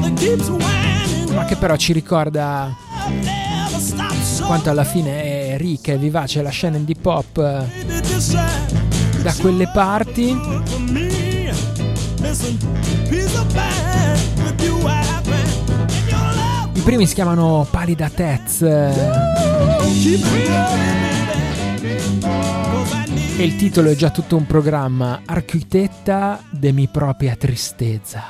ma 1.34 1.44
che 1.44 1.56
però 1.56 1.76
ci 1.76 1.92
ricorda 1.92 2.74
quanto 4.46 4.70
alla 4.70 4.84
fine 4.84 5.50
è 5.50 5.58
ricca 5.58 5.92
e 5.92 5.98
vivace 5.98 6.40
la 6.40 6.48
scena 6.48 6.78
indie 6.78 6.96
pop 6.98 7.36
eh, 7.36 9.20
da 9.20 9.34
quelle 9.38 9.68
parti. 9.68 11.13
I 16.72 16.80
primi 16.80 17.06
si 17.06 17.14
chiamano 17.14 17.64
Palida 17.70 18.08
Tez. 18.08 18.60
E 23.36 23.44
il 23.44 23.54
titolo 23.56 23.90
è 23.90 23.94
già 23.94 24.10
tutto 24.10 24.36
un 24.36 24.46
programma, 24.46 25.22
Architetta 25.24 26.42
de 26.50 26.72
mi 26.72 26.88
propria 26.88 27.36
tristezza. 27.36 28.22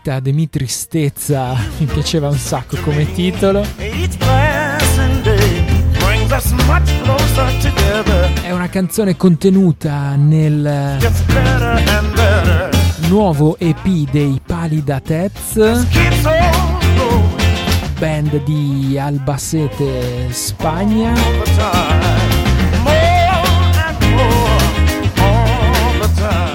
Architetta 0.00 0.20
de 0.20 0.32
mi 0.32 0.48
tristezza, 0.48 1.54
mi 1.78 1.84
piaceva 1.84 2.28
un 2.28 2.38
sacco 2.38 2.76
come 2.78 3.12
titolo. 3.12 3.62
È 8.42 8.50
una 8.50 8.68
canzone 8.70 9.16
contenuta 9.16 10.14
nel 10.16 10.98
nuovo 13.08 13.58
EP 13.58 13.86
dei 14.10 14.40
Palida 14.44 15.00
Tez, 15.00 15.86
band 17.98 18.42
di 18.44 18.98
Albacete, 18.98 20.28
Spagna. 20.30 21.12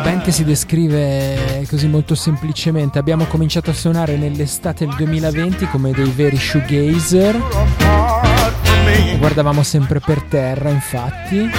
Band 0.04 0.22
che 0.22 0.32
si 0.32 0.44
descrive 0.44 1.55
così 1.76 1.88
molto 1.88 2.16
semplicemente. 2.16 3.00
Abbiamo 3.00 3.26
cominciato 3.26 3.70
a 3.70 3.74
suonare 3.74 4.16
nell'estate 4.16 4.86
del 4.86 4.96
2020 4.96 5.68
come 5.68 5.92
dei 5.92 6.10
veri 6.10 6.38
shoegazer. 6.38 7.38
Guardavamo 9.18 9.62
sempre 9.62 10.00
per 10.00 10.22
terra, 10.22 10.70
infatti, 10.70 11.50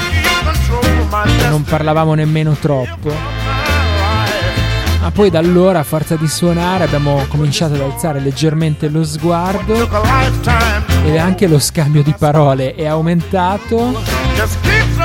non 1.51 1.63
parlavamo 1.65 2.15
nemmeno 2.15 2.55
troppo. 2.55 3.13
Ma 5.03 5.11
poi 5.11 5.29
da 5.29 5.39
allora, 5.39 5.81
a 5.81 5.85
forza 5.85 6.17
di 6.17 6.27
suonare, 6.27 6.85
abbiamo 6.85 7.27
cominciato 7.29 7.75
ad 7.75 7.83
alzare 7.83 8.19
leggermente 8.19 8.89
lo 8.89 9.05
sguardo 9.05 9.87
e 11.05 11.19
anche 11.19 11.47
lo 11.47 11.59
scambio 11.59 12.03
di 12.03 12.15
parole 12.19 12.75
è 12.75 12.87
aumentato 12.87 14.03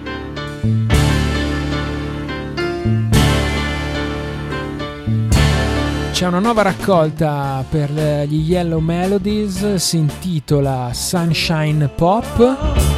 C'è 6.12 6.28
una 6.28 6.40
nuova 6.40 6.62
raccolta 6.62 7.66
per 7.68 7.90
gli 8.28 8.48
Yellow 8.48 8.80
Melodies, 8.80 9.74
si 9.76 9.98
intitola 9.98 10.92
Sunshine 10.94 11.90
Pop. 11.96 12.24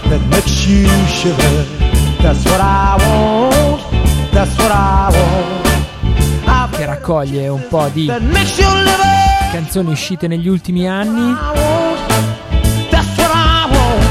that 0.10 0.20
makes 0.30 0.68
you 0.68 0.86
shiver. 1.08 1.66
That's 2.22 2.44
what 2.44 2.60
I 2.60 2.98
want. 3.00 3.99
That's 4.32 4.56
what 4.58 4.72
I 4.72 5.10
want. 5.12 5.68
che 6.76 6.86
raccoglie 6.86 7.48
un 7.50 7.66
po' 7.68 7.90
di 7.92 8.06
That 8.06 8.22
makes 8.22 8.58
you 8.58 8.72
live. 8.74 9.52
canzoni 9.52 9.92
uscite 9.92 10.28
negli 10.28 10.48
ultimi 10.48 10.88
anni. 10.88 11.32
I 11.32 11.34
want. 11.34 12.90
That's 12.90 13.18
what 13.18 13.32
I 13.34 13.68
want. 13.70 14.04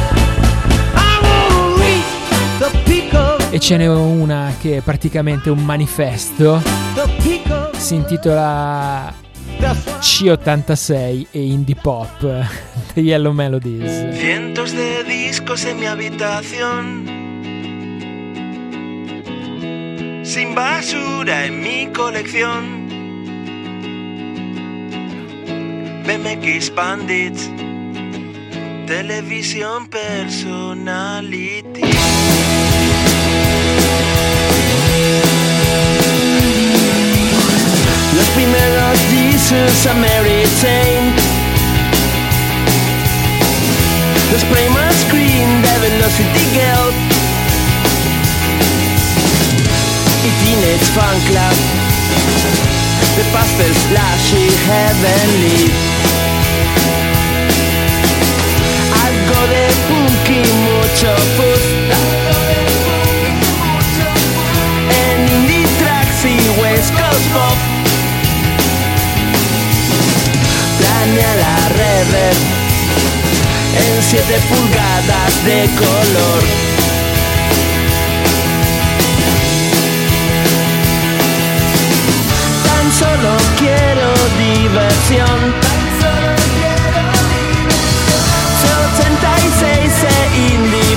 I 0.94 1.18
want 1.22 1.48
to 1.50 1.82
reach 1.82 2.58
the 2.58 2.78
peak 2.84 3.12
of 3.14 3.52
E 3.52 3.58
ce 3.58 3.76
n'è 3.76 3.88
una 3.88 4.52
che 4.60 4.78
è 4.78 4.80
praticamente 4.80 5.48
un 5.50 5.64
manifesto, 5.64 6.60
si 7.76 7.94
intitola 7.94 9.12
That's 9.58 9.84
what 9.86 10.00
C86 10.00 11.26
e 11.30 11.42
Indie 11.46 11.74
Pop 11.80 12.18
The 12.94 13.00
Yellow 13.00 13.32
Melodies. 13.32 14.16
Cientos 14.18 14.72
de 14.72 15.04
discos 15.04 15.64
en 15.64 15.78
mi 15.78 15.86
habitación. 15.86 17.17
Sin 20.28 20.54
basura 20.54 21.46
en 21.46 21.62
mi 21.62 21.86
colección. 21.86 22.86
BMX 26.04 26.74
Bandits. 26.74 27.48
Televisión 28.86 29.88
Personality. 29.88 31.80
Los 38.14 38.28
primeros 38.36 38.98
discos 39.10 39.86
a 39.86 39.94
Mary 39.94 40.44
Jane. 40.60 41.14
Los 44.30 44.44
primer 44.44 44.92
screen 44.92 45.62
de 45.62 45.78
Velocity 45.88 46.44
Girl 46.52 47.07
Fan 50.94 51.20
Club. 51.26 51.56
De 53.16 53.24
Pastel 53.32 53.74
Slashy 53.74 54.48
Heavenly. 54.66 55.70
Algo 59.06 59.40
de 59.52 59.64
punk 59.88 60.28
y 60.30 60.44
mucho 60.66 61.10
fuzz 61.36 61.64
En 65.02 65.28
indie 65.34 65.66
tracks 65.78 66.24
y 66.24 66.60
West 66.60 66.92
Coast 66.92 67.26
Pop. 67.32 67.58
Planea 70.78 71.36
la 71.36 71.68
reverb 71.68 72.58
en 73.76 74.02
7 74.02 74.40
pulgadas 74.48 75.44
de 75.44 75.68
color. 75.76 76.77
Solo 82.98 83.36
quiero 83.58 84.06
diversión. 84.38 85.38
C86 88.60 90.04
e 90.04 90.52
indie 90.54 90.96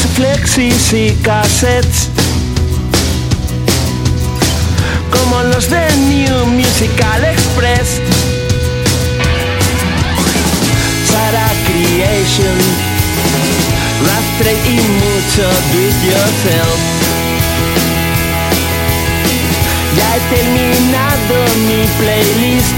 flexis 0.00 0.92
y 0.92 1.10
cassettes. 1.22 2.08
Como 5.10 5.42
los 5.44 5.68
de 5.70 5.84
New 6.08 6.46
Musical 6.46 7.24
Express. 7.24 8.00
Sara 11.10 11.48
Creation 11.66 12.58
Rastre 14.06 14.52
y 14.66 14.76
mucho 15.02 15.48
do 15.72 15.80
it 15.80 15.96
yourself. 16.02 16.78
Ya 19.96 20.16
he 20.16 20.20
terminado 20.34 21.34
mi 21.66 21.86
playlist. 21.98 22.74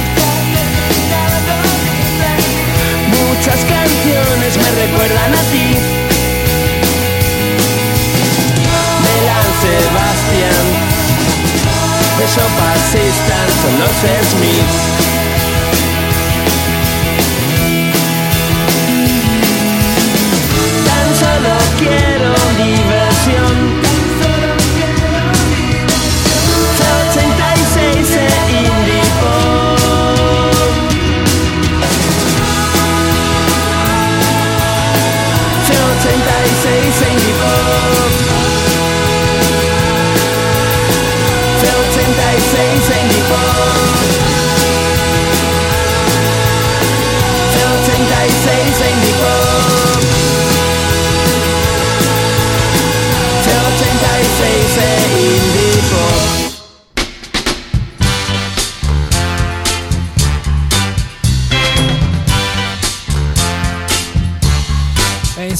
Muchas 3.08 3.60
canciones 3.64 4.56
me 4.56 4.70
recuerdan 4.82 5.34
a 5.34 5.42
ti 5.52 6.05
Sebastián. 9.66 10.64
Eso 12.24 12.44
pasistas 12.60 13.48
son 13.62 13.74
los 13.80 13.94
Smiths. 14.30 14.78
Tan 20.86 21.08
solo 21.20 21.54
quiero 21.78 22.30
diversión. 22.64 23.56
86 27.10 28.16
e 28.16 28.58
indie 28.58 29.06
pop 29.20 29.76
86 35.66 37.02
e 37.02 37.25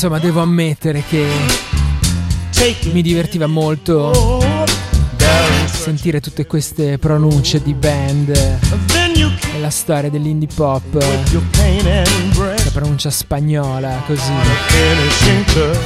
insomma, 0.07 0.19
devo 0.19 0.41
ammettere 0.41 1.03
che 1.09 1.27
Mi 2.93 3.03
divertiva 3.03 3.47
molto 3.47 4.41
sentire 5.67 6.21
tutte 6.21 6.47
queste 6.47 6.99
pronunce 6.99 7.61
di 7.63 7.75
band 7.75 8.29
e 8.29 9.61
la 9.61 9.71
storia 9.71 10.09
dell'indie 10.09 10.49
pop, 10.55 10.95
la 10.95 12.71
pronuncia 12.73 13.11
spagnola, 13.11 14.03
così. 14.07 14.33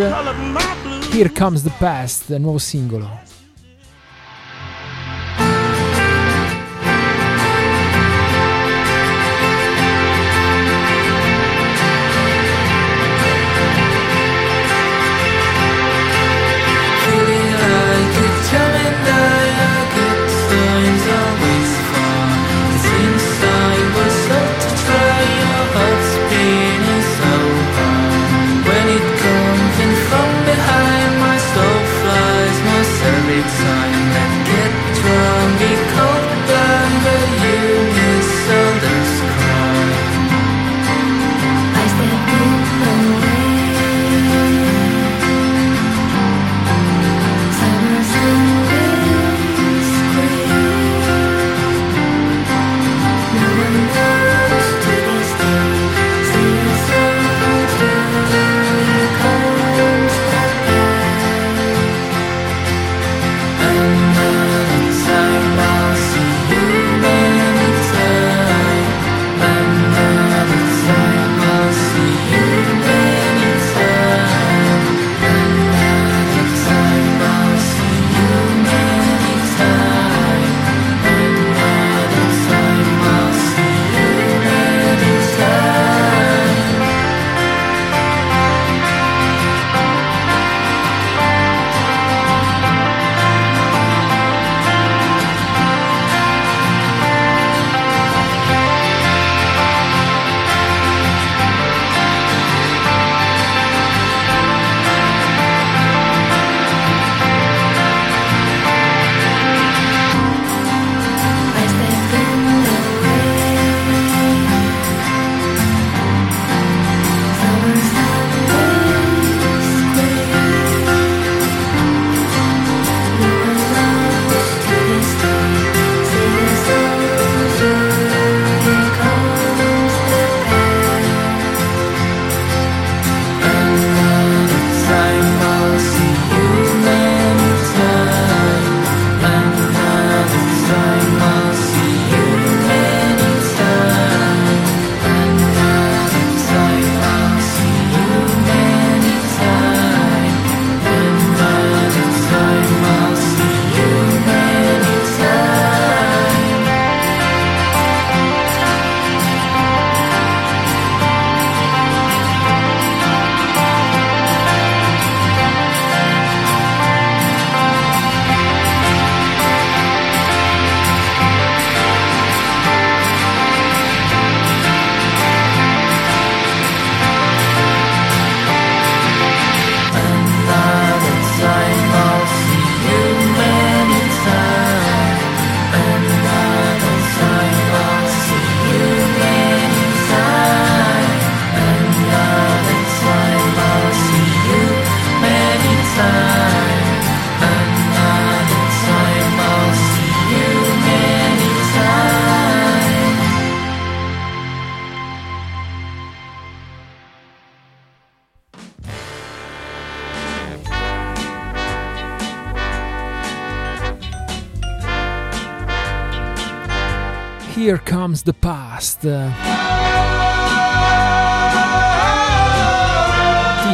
Here 1.12 1.32
Comes 1.32 1.64
the 1.64 1.72
Past, 1.78 2.34
nuovo 2.38 2.58
singolo. 2.58 3.30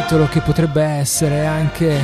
Titolo 0.08 0.26
che 0.28 0.40
potrebbe 0.40 0.82
essere 0.82 1.44
anche 1.44 2.00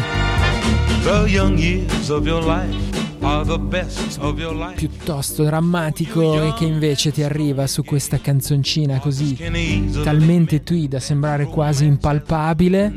piuttosto 4.77 5.43
drammatico 5.43 6.43
e 6.43 6.53
che 6.53 6.67
invece 6.67 7.13
ti 7.13 7.23
arriva 7.23 7.67
su 7.67 7.83
questa 7.83 8.21
canzoncina 8.21 8.99
così 8.99 9.35
talmente 10.03 10.63
tui 10.63 10.87
da 10.87 11.01
sembrare 11.01 11.47
quasi 11.47 11.87
impalpabile. 11.87 12.93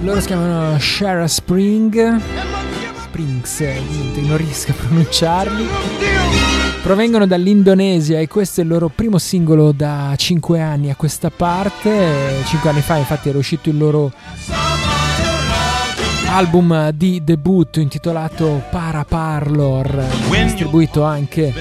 Loro 0.00 0.20
si 0.20 0.26
chiamano 0.28 0.78
Shara 0.78 1.26
Spring. 1.26 2.20
Springs, 3.02 3.58
niente, 3.58 4.20
non 4.20 4.36
riesco 4.36 4.70
a 4.70 4.74
pronunciarli. 4.74 6.49
Provengono 6.82 7.26
dall'Indonesia 7.26 8.18
e 8.18 8.26
questo 8.26 8.60
è 8.60 8.64
il 8.64 8.70
loro 8.70 8.88
primo 8.88 9.18
singolo 9.18 9.70
da 9.72 10.12
5 10.16 10.60
anni 10.60 10.90
a 10.90 10.96
questa 10.96 11.30
parte. 11.30 12.42
5 12.44 12.70
anni 12.70 12.80
fa 12.80 12.96
infatti 12.96 13.28
era 13.28 13.38
uscito 13.38 13.68
il 13.68 13.78
loro 13.78 14.12
album 16.26 16.90
di 16.90 17.22
debutto 17.22 17.80
intitolato 17.80 18.62
Para 18.70 19.04
Parlor, 19.04 20.04
distribuito 20.30 21.02
anche 21.02 21.52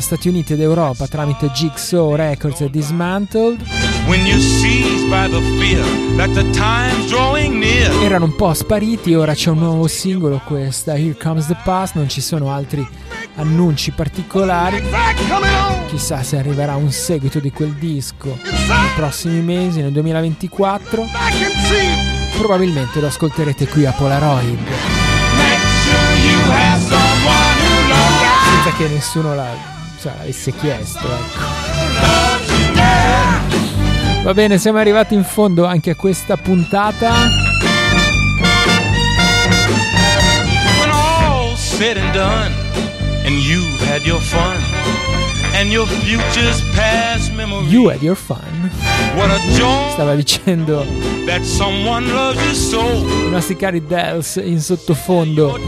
Stati 0.00 0.28
Uniti 0.28 0.52
ed 0.52 0.60
Europa 0.60 1.06
tramite 1.06 1.50
Jigsaw 1.50 2.14
Records 2.14 2.60
e 2.60 2.70
Dismantled. 2.70 3.60
When 4.06 4.24
you're 4.24 4.40
seized 4.40 5.08
by 5.08 5.28
the 5.28 5.40
fear 5.58 5.84
that 6.16 6.32
the 6.32 6.48
time's 6.50 7.08
drawing 7.08 7.58
near. 7.58 7.90
Erano 8.02 8.26
un 8.26 8.36
po' 8.36 8.54
spariti, 8.54 9.14
ora 9.14 9.34
c'è 9.34 9.50
un 9.50 9.58
nuovo 9.58 9.86
singolo, 9.86 10.40
questa 10.44 10.94
Here 10.94 11.16
Comes 11.16 11.46
the 11.46 11.56
Past, 11.64 11.94
non 11.94 12.08
ci 12.08 12.20
sono 12.20 12.50
altri 12.50 12.86
annunci 13.36 13.90
particolari. 13.90 14.82
Chissà 15.88 16.22
se 16.22 16.38
arriverà 16.38 16.76
un 16.76 16.90
seguito 16.90 17.38
di 17.38 17.50
quel 17.50 17.72
disco 17.74 18.38
nei 18.42 18.90
prossimi 18.94 19.40
mesi, 19.40 19.80
nel 19.80 19.92
2024. 19.92 21.04
Probabilmente 22.38 23.00
lo 23.00 23.06
ascolterete 23.06 23.66
qui 23.68 23.86
a 23.86 23.92
Polaroid. 23.92 24.58
Senza 28.44 28.76
che 28.76 28.88
nessuno 28.88 29.34
la, 29.34 29.74
cioè, 30.00 30.14
l'avesse 30.18 30.52
chiesto, 30.52 31.06
ecco. 31.06 31.44
Va 34.22 34.34
bene, 34.34 34.58
siamo 34.58 34.78
arrivati 34.78 35.14
in 35.14 35.24
fondo 35.24 35.64
anche 35.66 35.90
a 35.90 35.94
questa 35.94 36.36
puntata. 36.36 37.12
When 40.80 40.90
all's 40.90 41.60
said 41.60 41.96
and 41.96 42.12
done, 42.12 42.52
and 43.24 43.38
you've 43.38 43.80
had 43.88 44.04
your 44.04 44.20
fun, 44.20 44.56
and 45.54 45.70
your 45.70 45.86
future's 45.86 46.60
past 46.74 47.32
memory. 47.32 47.66
You 47.66 47.88
had 47.88 48.02
your 48.02 48.16
fun. 48.16 48.65
Stava 49.92 50.14
dicendo 50.14 50.84
i 53.26 53.30
nostri 53.30 53.56
cari 53.56 53.84
Dells 53.84 54.36
in 54.36 54.60
sottofondo. 54.60 55.58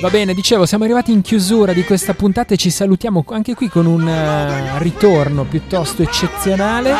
Va 0.00 0.10
bene, 0.10 0.34
dicevo, 0.34 0.66
siamo 0.66 0.84
arrivati 0.84 1.10
in 1.10 1.22
chiusura 1.22 1.72
di 1.72 1.84
questa 1.84 2.14
puntata 2.14 2.54
e 2.54 2.56
ci 2.56 2.70
salutiamo 2.70 3.24
anche 3.30 3.54
qui 3.54 3.68
con 3.68 3.86
un 3.86 4.06
eh, 4.06 4.78
ritorno 4.78 5.44
piuttosto 5.44 6.02
eccezionale. 6.02 6.94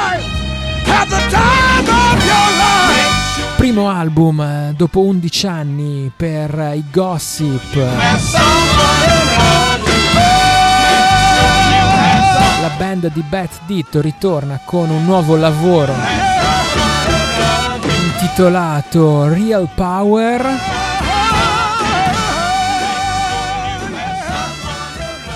Primo 3.57 3.89
album 3.89 4.41
eh, 4.41 4.75
dopo 4.77 5.01
11 5.01 5.47
anni 5.47 6.11
per 6.15 6.59
eh, 6.59 6.77
i 6.77 6.85
Gossip. 6.91 7.75
La 12.67 12.75
band 12.77 13.13
di 13.13 13.23
Beth 13.23 13.61
Ditto 13.65 14.01
ritorna 14.01 14.61
con 14.65 14.91
un 14.91 15.05
nuovo 15.05 15.37
lavoro 15.37 15.93
intitolato 18.03 19.29
Real 19.29 19.71
Power. 19.73 20.45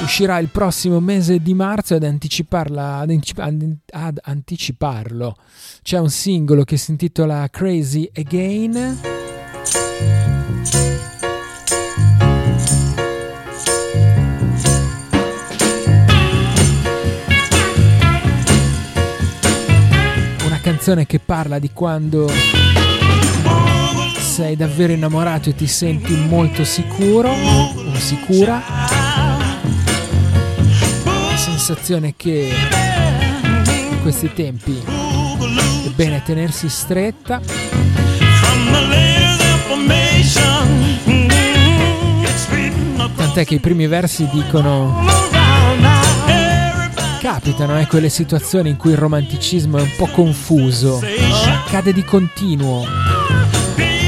Uscirà 0.02 0.40
il 0.40 0.48
prossimo 0.48 0.98
mese 0.98 1.38
di 1.38 1.54
marzo 1.54 1.94
ed 1.94 2.02
ad 2.02 4.18
anticiparlo 4.20 5.36
c'è 5.82 5.98
un 6.00 6.10
singolo 6.10 6.64
che 6.64 6.76
si 6.76 6.90
intitola 6.90 7.46
Crazy 7.48 8.10
Again. 8.12 9.19
Canzone 20.80 21.04
che 21.04 21.18
parla 21.18 21.58
di 21.58 21.72
quando 21.74 22.26
sei 24.18 24.56
davvero 24.56 24.94
innamorato 24.94 25.50
e 25.50 25.54
ti 25.54 25.66
senti 25.66 26.14
molto 26.14 26.64
sicuro 26.64 27.28
o 27.28 27.94
sicura. 27.98 28.62
La 31.04 31.36
sensazione 31.36 32.14
che 32.16 32.50
in 33.90 34.00
questi 34.00 34.32
tempi 34.32 34.82
è 35.84 35.88
bene 35.94 36.22
tenersi 36.22 36.70
stretta. 36.70 37.42
Tant'è 43.16 43.44
che 43.44 43.56
i 43.56 43.60
primi 43.60 43.86
versi 43.86 44.26
dicono 44.32 45.04
capitano 47.32 47.78
eh, 47.78 47.86
quelle 47.86 48.08
situazioni 48.08 48.70
in 48.70 48.76
cui 48.76 48.90
il 48.90 48.96
romanticismo 48.96 49.78
è 49.78 49.82
un 49.82 49.92
po' 49.96 50.08
confuso, 50.08 51.00
cade 51.68 51.92
di 51.92 52.02
continuo. 52.02 52.84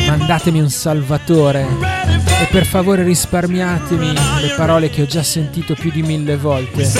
Mandatemi 0.08 0.60
un 0.60 0.68
salvatore 0.68 1.64
e 2.42 2.48
per 2.50 2.66
favore 2.66 3.04
risparmiatemi 3.04 4.12
le 4.12 4.54
parole 4.56 4.90
che 4.90 5.02
ho 5.02 5.06
già 5.06 5.22
sentito 5.22 5.74
più 5.74 5.92
di 5.92 6.02
mille 6.02 6.36
volte. 6.36 6.90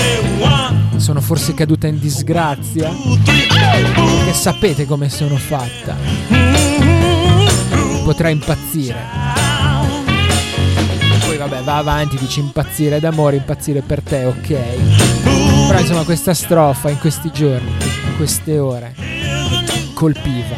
Sono 0.97 1.21
forse 1.21 1.55
caduta 1.55 1.89
in 1.89 1.99
disgrazia? 1.99 2.89
Perché 2.89 4.33
sapete 4.33 4.87
come 4.87 5.09
sono 5.09 5.35
fatta. 5.35 5.97
Potrei 8.05 8.33
impazzire. 8.33 9.41
Vabbè, 11.37 11.63
va 11.63 11.79
avanti, 11.79 12.17
dici 12.19 12.39
impazzire 12.39 13.01
d'amore, 13.01 13.35
impazzire 13.35 13.81
per 13.81 14.01
te, 14.01 14.27
ok. 14.27 15.02
Però 15.73 15.85
insomma 15.85 16.05
questa 16.05 16.35
strofa 16.35 16.91
in 16.91 16.99
questi 16.99 17.33
giorni, 17.33 17.71
in 17.71 18.17
queste 18.19 18.59
ore, 18.59 18.95
colpiva. 19.95 20.55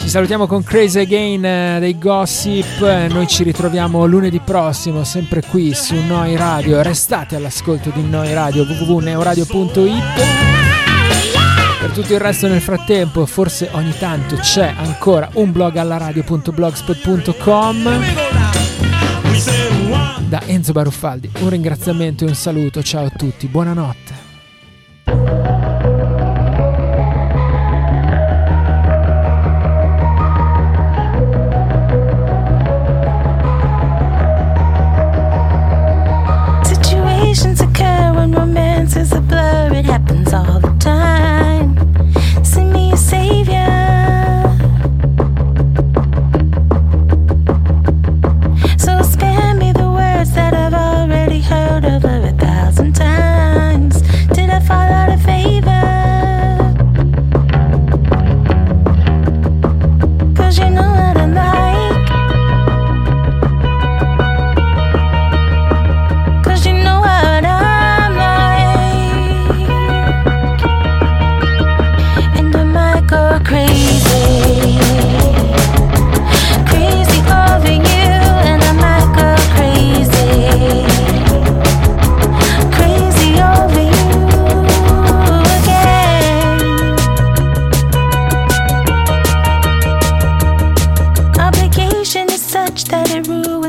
Ci 0.00 0.08
salutiamo 0.08 0.46
con 0.46 0.62
Crazy 0.62 1.00
Again 1.00 1.44
eh, 1.44 1.78
dei 1.80 1.98
Gossip. 1.98 3.08
Noi 3.10 3.26
ci 3.26 3.42
ritroviamo 3.42 4.06
lunedì 4.06 4.38
prossimo, 4.38 5.02
sempre 5.02 5.42
qui 5.42 5.74
su 5.74 5.96
Noi 6.06 6.36
Radio. 6.36 6.82
Restate 6.82 7.34
all'ascolto 7.34 7.90
di 7.92 8.08
Noi 8.08 8.32
Radio 8.32 8.62
www.neoradio.it. 8.62 10.02
Per 11.80 11.90
tutto 11.90 12.12
il 12.12 12.20
resto 12.20 12.46
nel 12.46 12.60
frattempo, 12.60 13.26
forse 13.26 13.70
ogni 13.72 13.98
tanto 13.98 14.36
c'è 14.36 14.72
ancora 14.78 15.28
un 15.32 15.50
blog 15.50 15.74
alla 15.74 15.96
radio.blogspot.com. 15.96 18.39
Da 20.28 20.42
Enzo 20.46 20.72
Baruffaldi, 20.72 21.30
un 21.40 21.48
ringraziamento 21.48 22.24
e 22.24 22.28
un 22.28 22.34
saluto. 22.34 22.82
Ciao 22.82 23.06
a 23.06 23.10
tutti, 23.10 23.46
buonanotte. 23.46 24.09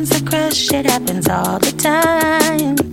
once 0.02 0.14
I 0.14 0.20
crush, 0.22 0.72
it 0.72 0.86
happens 0.88 1.30
all 1.30 1.60
the 1.60 1.72
time. 1.78 2.91